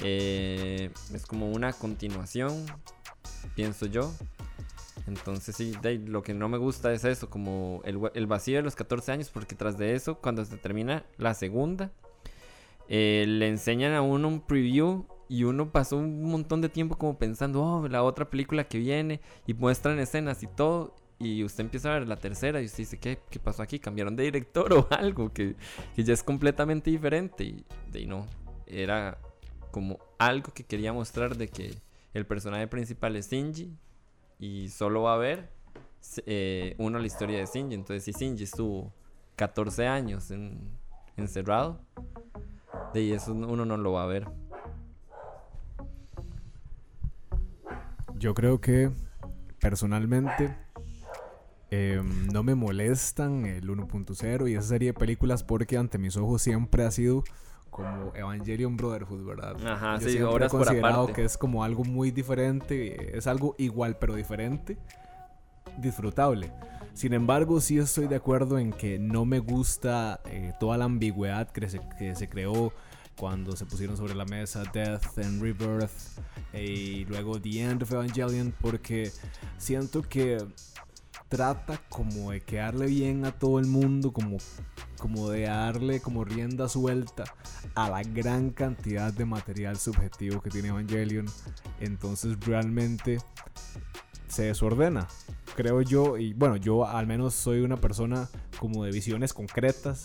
[0.02, 2.66] Eh, es como una continuación,
[3.54, 4.12] pienso yo.
[5.06, 5.72] Entonces sí,
[6.06, 9.54] lo que no me gusta es eso, como el, vacío de los 14 años, porque
[9.54, 11.92] tras de eso, cuando se termina la segunda,
[12.88, 17.18] eh, le enseñan a uno un preview y uno pasó un montón de tiempo como
[17.18, 21.90] pensando, oh, la otra película que viene, y muestran escenas y todo, y usted empieza
[21.90, 23.78] a ver la tercera y usted dice, ¿qué, qué pasó aquí?
[23.78, 25.32] ¿Cambiaron de director o algo?
[25.32, 25.56] Que,
[25.96, 28.26] que ya es completamente diferente, y no,
[28.66, 29.18] era
[29.72, 31.74] como algo que quería mostrar de que
[32.14, 33.76] el personaje principal es Shinji
[34.38, 35.50] y solo va a ver
[36.26, 37.74] eh, uno la historia de Shinji.
[37.74, 38.92] Entonces, si Shinji estuvo
[39.34, 40.70] 14 años en-
[41.16, 41.80] encerrado,
[42.94, 44.28] de eso uno no lo va a ver.
[48.14, 48.90] Yo creo que
[49.60, 50.54] personalmente
[51.70, 56.42] em, no me molestan el 1.0 y esa serie de películas porque ante mis ojos
[56.42, 57.24] siempre ha sido
[57.72, 59.56] como Evangelion Brotherhood, ¿verdad?
[59.66, 61.12] Ajá, Yo sí, siempre obras he por considerado aparte.
[61.14, 64.76] que es como algo muy diferente, es algo igual pero diferente,
[65.78, 66.52] disfrutable.
[66.92, 71.50] Sin embargo, sí estoy de acuerdo en que no me gusta eh, toda la ambigüedad
[71.50, 72.72] que se, que se creó
[73.16, 75.90] cuando se pusieron sobre la mesa Death and Rebirth
[76.52, 79.10] eh, y luego The End of Evangelion porque
[79.56, 80.38] siento que
[81.32, 84.36] trata como de quedarle bien a todo el mundo, como,
[84.98, 87.24] como de darle como rienda suelta
[87.74, 91.24] a la gran cantidad de material subjetivo que tiene Evangelion.
[91.80, 93.16] Entonces realmente
[94.28, 95.08] se desordena,
[95.56, 96.18] creo yo.
[96.18, 98.28] Y bueno, yo al menos soy una persona
[98.60, 100.04] como de visiones concretas.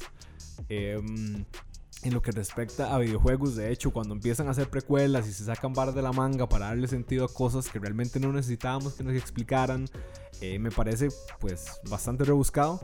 [0.69, 1.43] em,
[2.03, 5.45] en lo que respecta a videojuegos, de hecho, cuando empiezan a hacer precuelas y se
[5.45, 9.03] sacan barras de la manga para darle sentido a cosas que realmente no necesitábamos que
[9.03, 9.89] nos explicaran,
[10.41, 11.09] eh, me parece
[11.39, 12.79] pues bastante rebuscado.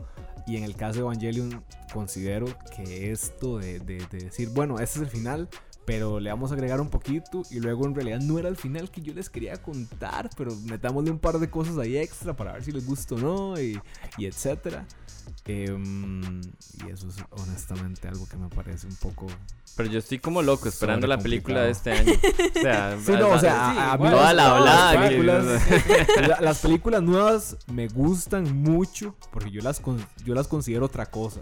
[0.46, 2.46] Y en el caso de Evangelion considero
[2.76, 5.48] que esto de, de- de decir, bueno, este es el final,
[5.84, 8.90] pero le vamos a agregar un poquito y luego en realidad no era el final
[8.90, 12.64] que yo les quería contar, pero metámosle un par de cosas ahí extra para ver
[12.64, 13.80] si les gusta o no y,
[14.18, 14.86] y etcétera.
[15.46, 19.26] Em, y eso es honestamente algo que me parece un poco...
[19.76, 22.12] Pero yo estoy como loco esperando la película de este año.
[22.12, 24.08] O sea, Sí, no, o sea, sí, a, a mí.
[24.08, 25.44] Toda la las- hablada las que- películas,
[26.28, 31.06] la- las películas nuevas me gustan mucho porque yo las, con- yo las considero otra
[31.06, 31.40] cosa.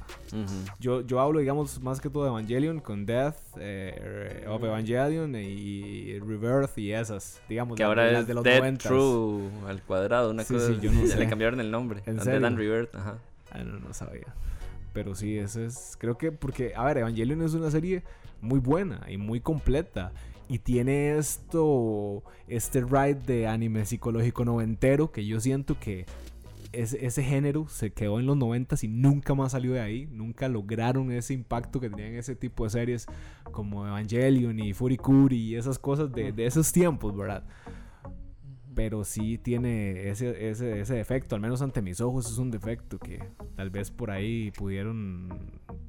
[0.80, 6.18] Yo, yo hablo, digamos, más que todo de Evangelion con Death eh, of Evangelion y
[6.20, 8.78] Rebirth y esas, digamos, que ahora las es de los Dead 90s.
[8.78, 11.18] True al cuadrado, una Sí, cosa sí, yo no sé.
[11.18, 12.02] le cambiaron el nombre.
[12.06, 12.72] ¿En a Dead and serio?
[12.72, 13.18] Rebirth, ajá.
[13.50, 14.34] Ah, no, no sabía.
[14.92, 15.96] Pero sí, eso es.
[15.98, 18.02] Creo que porque, a ver, Evangelion es una serie
[18.40, 20.12] muy buena y muy completa.
[20.48, 26.04] Y tiene esto, este ride de anime psicológico noventero que yo siento que
[26.72, 30.06] ese, ese género se quedó en los noventas y nunca más salió de ahí.
[30.10, 33.06] Nunca lograron ese impacto que tenían ese tipo de series
[33.50, 37.44] como Evangelion y Furikuri y esas cosas de, de esos tiempos, ¿verdad?
[38.74, 42.98] Pero sí tiene ese, ese, ese defecto, al menos ante mis ojos es un defecto
[42.98, 43.22] que
[43.54, 45.28] tal vez por ahí pudieron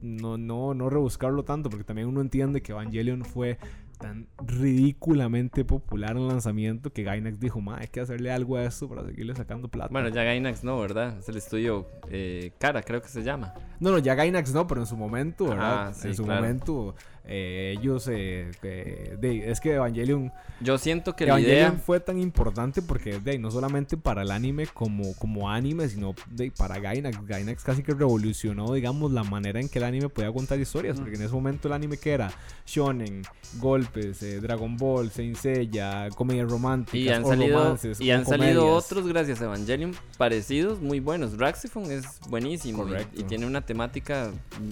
[0.01, 3.57] no, no, no rebuscarlo tanto, porque también uno entiende que Evangelion fue
[3.99, 8.87] tan ridículamente popular el lanzamiento que Gainax dijo, ma, hay que hacerle algo a esto
[8.89, 9.89] para seguirle sacando plata.
[9.91, 11.17] Bueno, ya Gainax no, ¿verdad?
[11.19, 13.53] Es el estudio eh, Cara, creo que se llama.
[13.79, 15.87] No, no, ya Gainax no, pero en su momento, ¿verdad?
[15.87, 16.41] Ah, sí, en su claro.
[16.41, 20.31] momento, eh, ellos, eh, eh, de- es que Evangelion,
[20.61, 21.71] Yo siento que la Evangelion idea...
[21.73, 26.51] fue tan importante porque, de, no solamente para el anime como, como anime, sino de,
[26.51, 27.25] para Gainax.
[27.25, 31.15] Gainax casi que revolucionó, digamos, la manera en que el anime podía contar historias, porque
[31.15, 32.31] en ese momento el anime que era
[32.65, 33.23] shonen,
[33.59, 38.25] golpes, eh, Dragon Ball, Saint Seiya, comedias románticas, Y han o salido, romances, y han
[38.25, 41.37] salido otros gracias a Evangelion parecidos, muy buenos.
[41.37, 44.31] Raxiphon es buenísimo y- tiene una temática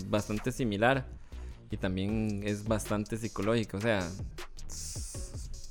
[0.09, 1.05] bastante similar
[1.69, 3.77] y también es bastante psicológico.
[3.77, 4.07] O sea,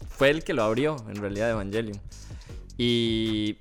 [0.08, 1.98] fue el que lo abrió en realidad Evangelion.
[2.76, 3.58] Y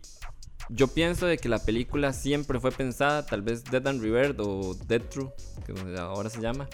[0.69, 4.75] yo pienso de que la película siempre fue pensada, tal vez Dead and Rebirth o
[4.87, 5.29] Dead True,
[5.65, 6.67] que ahora se llama,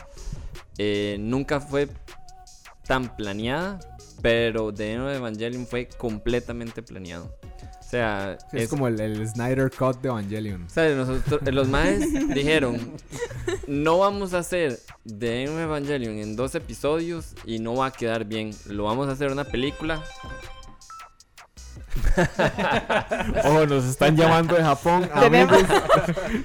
[0.78, 1.88] eh, nunca fue
[2.88, 3.80] tan planeada,
[4.22, 7.36] pero The End of Evangelion fue completamente planeado.
[7.80, 10.64] O sea, Sí, es, como el, el Snyder Cut de Evangelion.
[10.64, 12.94] o sea, nosotros, los maes dijeron,
[13.68, 17.92] no vamos a hacer The End of Evangelion en dos episodios y no va a
[17.92, 18.52] quedar bien.
[18.68, 20.04] Lo vamos a hacer una película.
[23.46, 25.10] Oh, nos están llamando de Japón.
[25.20, 25.82] Tenemos- amigos.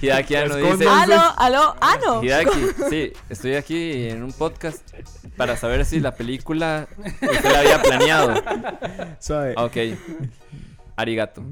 [0.00, 0.86] Hideaki Anno dice...
[0.88, 2.22] Aló, aló.
[2.22, 4.82] Hideaki, sí, estoy aquí en un podcast
[5.36, 8.34] para saber si la película usted la había planeado.
[9.18, 9.54] Suave.
[9.56, 9.76] Ok.
[10.96, 11.42] Arigato.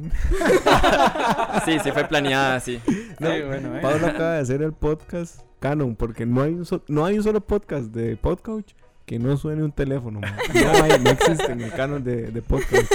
[1.64, 2.80] Sí, sí fue planeada, sí.
[3.18, 3.80] No, Sí, bueno, eh.
[3.80, 7.24] Pablo acaba de hacer el podcast canon porque no hay un, so- no hay un
[7.24, 8.72] solo podcast de Podcoach
[9.07, 10.20] que no suene un teléfono.
[10.20, 10.36] man.
[10.53, 12.92] No, hay, no existe en el canon de, de podcast.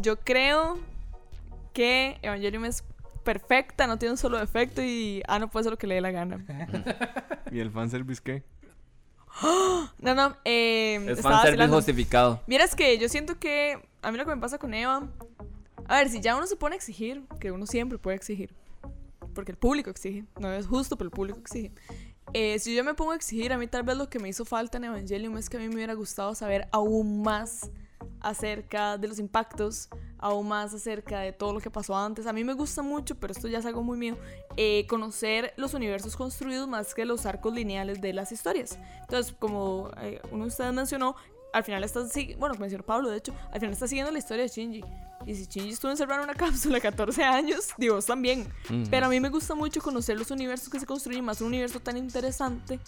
[0.00, 0.78] Yo creo
[1.72, 2.84] que Evangelion es
[3.24, 6.00] perfecta, no tiene un solo defecto y ah, no puede hacer lo que le dé
[6.00, 6.44] la gana.
[7.52, 8.42] ¿Y el fanservice qué?
[9.98, 12.42] No, no, eh, Es estaba fanservice justificado.
[12.46, 15.06] Vieras que yo siento que a mí lo que me pasa con Eva,
[15.86, 18.54] a ver, si ya uno se pone a exigir, que uno siempre puede exigir,
[19.34, 21.72] porque el público exige, no es justo, pero el público exige.
[22.32, 24.44] Eh, si yo me pongo a exigir, a mí tal vez lo que me hizo
[24.44, 27.70] falta en Evangelion es que a mí me hubiera gustado saber aún más
[28.20, 29.88] acerca de los impactos,
[30.18, 32.26] aún más acerca de todo lo que pasó antes.
[32.26, 34.16] A mí me gusta mucho, pero esto ya es algo muy mío,
[34.56, 38.78] eh, conocer los universos construidos más que los arcos lineales de las historias.
[39.00, 41.16] Entonces, como eh, uno de ustedes mencionó,
[41.52, 42.00] al final está
[42.38, 44.84] bueno, mencionó Pablo, de hecho, al final está siguiendo la historia de Shinji.
[45.26, 48.46] Y si Shinji estuvo encerrado en una cápsula 14 años, Dios también.
[48.64, 48.84] Ujú.
[48.90, 51.80] Pero a mí me gusta mucho conocer los universos que se construyen, más un universo
[51.80, 52.80] tan interesante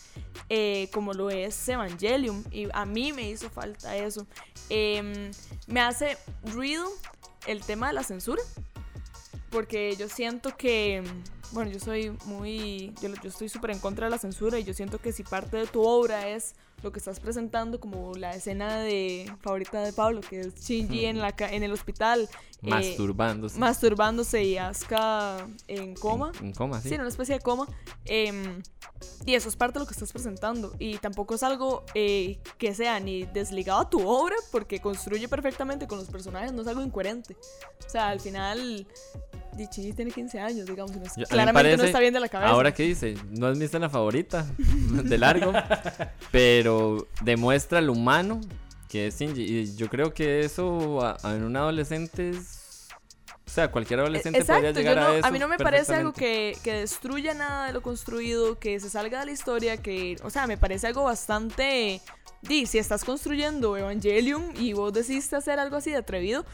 [0.48, 2.44] eh, como lo es Evangelion.
[2.50, 4.26] Y a mí me hizo falta eso.
[4.68, 5.30] Em,
[5.66, 6.86] me hace ruido
[7.46, 8.42] el tema de la censura.
[9.50, 11.02] Porque yo siento que,
[11.50, 14.72] bueno, yo soy muy, yo, yo estoy súper en contra de la censura y yo
[14.72, 18.78] siento que si parte de tu obra es lo que estás presentando, como la escena
[18.78, 22.28] de favorita de Pablo, que es Shinji en, la, en el hospital,
[22.62, 23.58] eh, Masturbándose.
[23.58, 26.32] masturbándose y Asuka en coma.
[26.40, 26.88] En, en coma, sí.
[26.90, 27.66] Sí, en una especie de coma.
[28.04, 28.62] em,
[29.26, 30.72] y eso es parte de lo que estás presentando.
[30.78, 35.86] Y tampoco es algo eh, que sea ni desligado a tu obra, porque construye perfectamente
[35.88, 37.36] con los personajes, no es algo incoherente.
[37.84, 38.86] O sea, al final,
[39.56, 42.28] Dichi tiene 15 años, digamos, no es- Yo- claramente no parece- está bien de la
[42.28, 42.50] cabeza.
[42.50, 45.52] Ahora que dice, no es mi escena favorita de largo,
[46.30, 48.40] pero demuestra lo humano
[48.88, 49.42] que es Shinji.
[49.42, 52.58] Y yo creo que eso a- a- en un adolescente es...
[53.46, 55.26] O sea, cualquier adolescente podría Exacto, llegar yo no- a eso.
[55.26, 58.88] a mí no me parece algo que, que destruya nada de lo construido, que se
[58.88, 62.00] salga de la historia, que, o sea, me parece algo bastante...
[62.40, 66.44] Di, si estás construyendo Evangelion y vos decidiste hacer algo así de atrevido,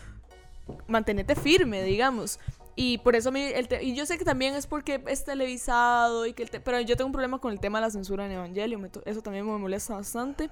[0.86, 2.38] mantenete firme, digamos.
[2.80, 6.32] Y por eso mí, el y yo sé que también es porque es televisado y
[6.32, 8.30] que el te- pero yo tengo un problema con el tema de la censura en
[8.30, 10.48] Evangelion, me to- eso también me molesta bastante.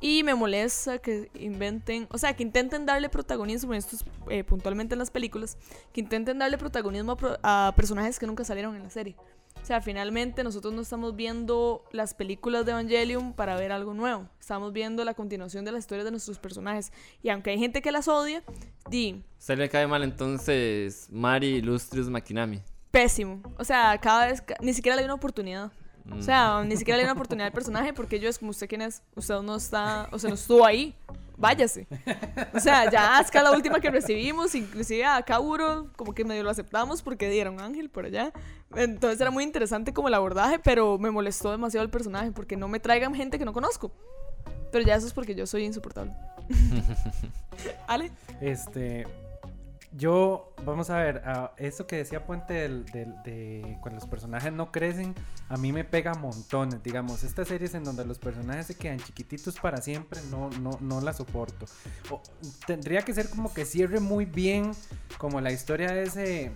[0.00, 4.96] Y me molesta que inventen, o sea, que intenten darle protagonismo, esto es eh, puntualmente
[4.96, 5.56] en las películas,
[5.92, 9.14] que intenten darle protagonismo a, pro- a personajes que nunca salieron en la serie.
[9.68, 14.26] O sea, finalmente nosotros no estamos viendo las películas de Evangelion para ver algo nuevo.
[14.40, 16.90] Estamos viendo la continuación de la historia de nuestros personajes.
[17.22, 18.42] Y aunque hay gente que las odia,
[18.88, 22.62] di, Se le cae mal entonces Mari Illustrious Makinami.
[22.90, 23.42] pésimo.
[23.58, 25.70] O sea, cada vez, ni siquiera le dio una oportunidad.
[26.08, 26.18] Mm.
[26.18, 28.68] O sea, ni siquiera le dio una oportunidad al personaje porque ellos es como usted
[28.68, 30.94] quién es, usted no está, o sea, no estuvo ahí,
[31.36, 31.86] váyase.
[32.54, 36.50] O sea, ya Asuka la última que recibimos, inclusive a Kauro como que medio lo
[36.50, 38.32] aceptamos porque dieron ángel por allá.
[38.74, 42.68] Entonces era muy interesante como el abordaje, pero me molestó demasiado el personaje porque no
[42.68, 43.92] me traigan gente que no conozco.
[44.70, 46.12] Pero ya eso es porque yo soy insoportable.
[47.86, 49.06] Ale, Este.
[49.92, 54.70] Yo, vamos a ver, a eso que decía Puente del- de cuando los personajes no
[54.70, 55.14] crecen,
[55.48, 59.58] a mí me pega montones, digamos, estas series en donde los personajes se quedan chiquititos
[59.58, 61.64] para siempre, no, no, no la soporto.
[62.66, 64.72] Tendría que ser como que cierre muy bien,
[65.16, 66.52] como la historia de ese,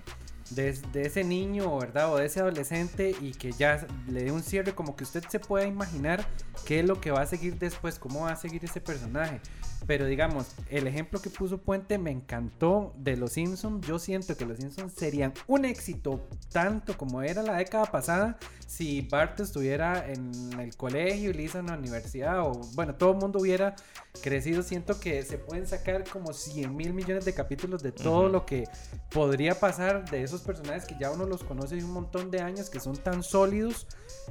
[0.55, 2.12] de, ese niño, ¿verdad?
[2.12, 5.40] O de ese adolescente y que ya le dé un cierre, como que usted se
[5.40, 6.26] pueda imaginar
[6.66, 9.40] qué es lo que va a seguir después, cómo va a seguir ese personaje.
[9.86, 13.84] Pero digamos, el ejemplo que puso Puente me encantó de Los Simpsons.
[13.86, 18.38] Yo siento que Los Simpsons serían un éxito tanto como era la década pasada
[18.72, 23.18] si Bart estuviera en el colegio y Lisa en la universidad o bueno, todo el
[23.18, 23.76] mundo hubiera
[24.22, 24.62] crecido.
[24.62, 28.64] Siento que se pueden sacar como 100 mil millones de capítulos de todo lo que
[29.10, 32.70] podría pasar de esos personajes que ya uno los conoce de un montón de años,
[32.70, 33.86] que son tan sólidos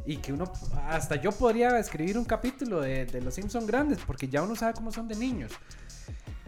[0.07, 0.51] y que uno,
[0.87, 4.73] hasta yo podría escribir un capítulo de, de Los Simpsons grandes porque ya uno sabe
[4.73, 5.51] cómo son de niños.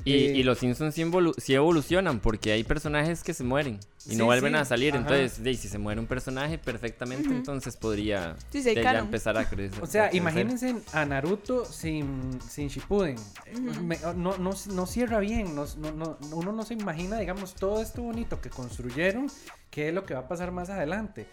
[0.06, 3.80] Y, Eh, y los Simpsons sí, involu- sí evolucionan porque hay personajes que se mueren
[4.06, 4.93] y Sí, no vuelven sí, a salir.
[4.93, 5.01] ajá.
[5.01, 7.38] Entonces, de, si se muere un personaje perfectamente, Ujú.
[7.38, 9.82] entonces podría de ya empezar a crecer.
[9.82, 10.22] O sea, a crecer.
[10.22, 13.16] imagínense a Naruto sin, sin Shippuden.
[13.45, 13.82] Eh, Ujú.
[13.84, 15.56] me- no, no, no cierra bien.
[15.56, 19.28] no- uno no se imagina, digamos, todo esto bonito que construyeron,
[19.70, 21.28] qué es lo que va a pasar más adelante.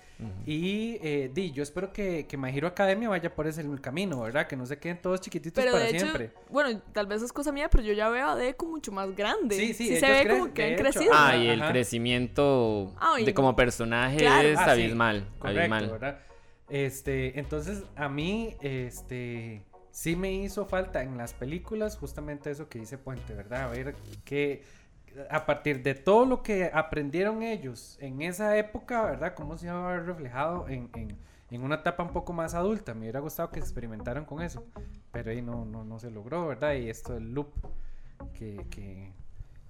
[0.47, 4.47] Y di, di, yo espero que, que My Hero Academia vaya por ese camino, ¿verdad?
[4.47, 6.33] Que no se queden todos chiquititos Pero para de hecho, siempre.
[6.51, 9.57] bueno, tal vez es cosa mía, pero yo ya veo a Deku mucho más grande.
[9.57, 11.13] Sí, sí, se ellos ve como que han hecho, crecido.
[11.15, 11.73] Ah, y el ajá.
[11.73, 12.95] crecimiento
[13.25, 14.49] de como personaje Claro.
[14.49, 15.27] es Ah, sí, abismal.
[15.39, 15.91] Correcto, abismal.
[15.91, 16.19] ¿verdad?
[16.69, 22.79] Este, entonces a mí, este, sí me hizo falta en las películas justamente eso que
[22.79, 23.63] dice Puente, ¿verdad?
[23.65, 23.95] A ver
[24.25, 24.63] que
[25.29, 29.35] a partir de todo lo que aprendieron ellos en esa época, ¿verdad?
[29.35, 31.17] Cómo se iba a ver reflejado en, en-
[31.51, 32.95] en una etapa un poco más adulta.
[32.95, 34.65] Me hubiera gustado que experimentaran con eso,
[35.11, 36.75] pero ahí no, no, no se logró, ¿verdad?
[36.75, 37.49] Y esto del loop,
[38.39, 39.11] que, que,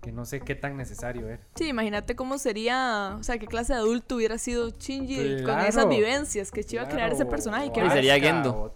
[0.02, 1.40] que no sé qué tan necesario era.
[1.54, 5.66] Sí, imagínate cómo sería, o sea, qué clase de adulto hubiera sido Shinji con Claro.
[5.68, 7.72] esas vivivias que iba a crear ese Claro, personaje.
[7.72, 8.74] Que Y sería Gendo.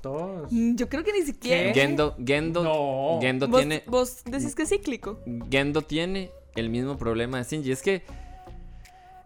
[0.51, 1.73] Mm, Yo creo que ni siquiera.
[1.75, 1.79] ¿Qué?
[1.81, 3.19] Gendo, Gendo, No.
[3.21, 5.21] Gendo ¿Vos, tiene, vos decís que es cíclico.
[5.51, 7.73] Gendo tiene el mismo problema de Shinji.
[7.73, 8.03] Es que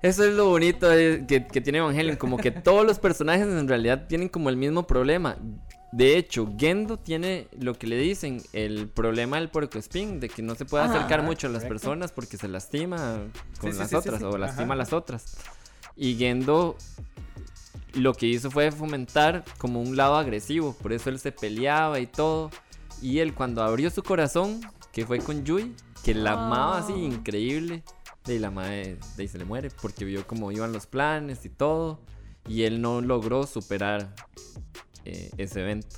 [0.03, 2.17] eso es lo bonito de- que, que tiene Evangelion.
[2.17, 5.37] Como que todos los personajes en realidad tienen como el mismo problema.
[5.91, 10.55] De hecho, Gendo tiene lo que le dicen, el problema del puercoespín, de que no
[10.55, 10.95] se puede Ajá.
[10.95, 11.81] acercar mucho a las Correcto.
[11.81, 13.23] personas porque se lastima
[13.59, 14.25] con Sí, sí, las sí, sí, otras sí.
[14.27, 14.73] o lastima Ajá.
[14.75, 15.37] a las otras.
[15.97, 16.77] Y Gendo
[17.95, 22.07] lo que hizo fue fomentar como un lado agresivo, por eso él se peleaba y
[22.07, 22.51] todo.
[23.01, 24.61] Y él cuando abrió su corazón,
[24.93, 25.75] que fue con Yui,
[26.05, 26.99] que la amaba así Ah.
[26.99, 27.83] increíble,
[28.27, 31.49] y la madre de ahí se le muere porque vio cómo iban los planes y
[31.51, 32.01] todo,
[32.47, 34.15] y él no logró superar
[35.05, 35.97] eh, ese evento.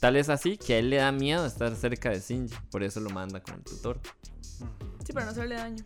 [0.00, 3.00] Tal es así que a él le da miedo estar cerca de Shinji, por eso
[3.00, 4.00] lo manda con el tutor.
[5.04, 5.84] Sí, pero no hacerle daño.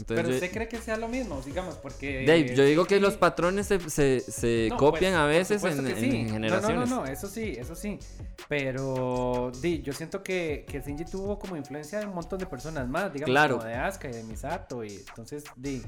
[0.00, 2.24] Entonces Pero yo- usted cree que sea lo mismo, digamos, porque...
[2.26, 5.64] Dave, yo digo que sí, los patrones se, se- se no, copian pues, a veces
[5.64, 6.22] en, que en sí.
[6.24, 6.88] No, generaciones.
[6.90, 7.98] No, no, no, eso sí, eso sí.
[8.48, 12.88] Pero, di, yo siento que, que Shinji tuvo como influencia de un montón de personas
[12.88, 13.56] más, digamos, Claro.
[13.58, 15.82] como de Asuka y de Misato, y entonces, di,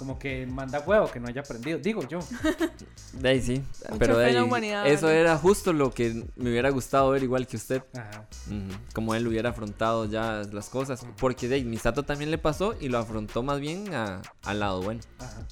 [0.00, 2.20] como que manda huevo que no haya aprendido, digo yo.
[3.12, 3.62] De ahí sí.
[3.98, 5.12] Pero de ahí, humanidad, eso ¿no?
[5.12, 7.82] era justo lo que me hubiera gustado ver igual que usted.
[7.94, 8.26] Ajá.
[8.94, 11.04] Como él hubiera afrontado ya las cosas.
[11.18, 14.80] Porque de ahí, Misato también le pasó y lo afrontó más bien a- al lado
[14.80, 15.02] bueno.
[15.18, 15.46] Ajá.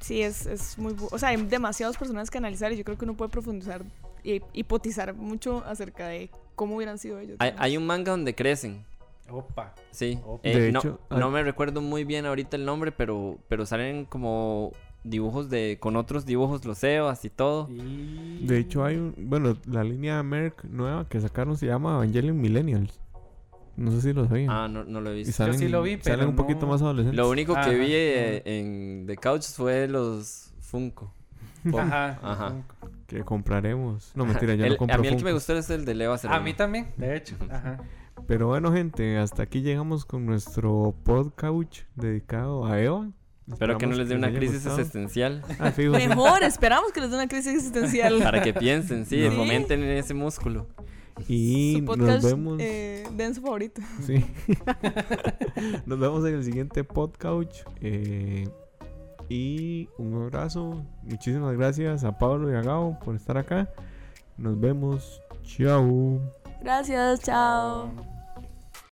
[0.00, 0.92] Sí, es, es muy...
[0.92, 3.82] bu- O sea, hay demasiados personajes que analizar y yo creo que uno puede profundizar
[4.22, 7.36] y hipotizar mucho acerca de cómo hubieran sido ellos.
[7.40, 8.84] Hay un manga donde crecen.
[9.30, 9.74] Opa.
[9.90, 10.18] Sí.
[10.24, 10.40] Oh.
[10.42, 14.04] Eh, De no, hecho, no me recuerdo muy bien ahorita el nombre, pero, pero salen
[14.04, 14.72] como
[15.04, 17.68] dibujos de con otros dibujos los EOAs y todo.
[17.70, 18.44] Y...
[18.46, 19.14] De hecho, hay un.
[19.16, 23.00] Bueno, la línea Merck nueva que sacaron se llama Evangelion Millennials.
[23.76, 24.50] No sé si lo sabían.
[24.50, 25.32] Ah, no, no lo he visto.
[25.32, 27.16] salen, sí lo vi, pero salen un poquito más adolescentes.
[27.16, 31.12] Lo único que Ajá, vi eh, en The Couch fue los Funko.
[31.76, 32.18] Ajá.
[32.22, 32.54] Ajá.
[33.06, 34.12] Que compraremos.
[34.14, 35.94] No, mentira, yo El- no compro a mí el que me gustó es el de
[35.94, 37.36] Leva A mí también, de hecho.
[37.50, 37.78] Ajá.
[38.26, 43.10] Pero bueno, gente, hasta aquí llegamos con nuestro podcast dedicado a Eva.
[43.50, 44.78] Espero que no les dé una crisis gustado.
[44.80, 45.42] existencial.
[45.60, 46.08] Ah, fijo, sí.
[46.08, 48.18] Mejor, esperamos que les dé una crisis existencial.
[48.22, 49.32] Para que piensen, sí, No.
[49.36, 50.66] fomenten ese músculo.
[51.28, 52.58] Y Su nos vemos.
[52.60, 53.80] eh, denso favorito.
[54.02, 54.24] Sí.
[55.86, 57.62] nos vemos en el siguiente podcast.
[57.80, 58.48] eh,
[59.28, 60.84] y un abrazo.
[61.02, 63.68] Muchísimas gracias a Pablo y a Gabo por estar acá.
[64.36, 65.20] Nos vemos.
[65.42, 66.20] Chao.
[66.60, 68.15] Gracias, chao.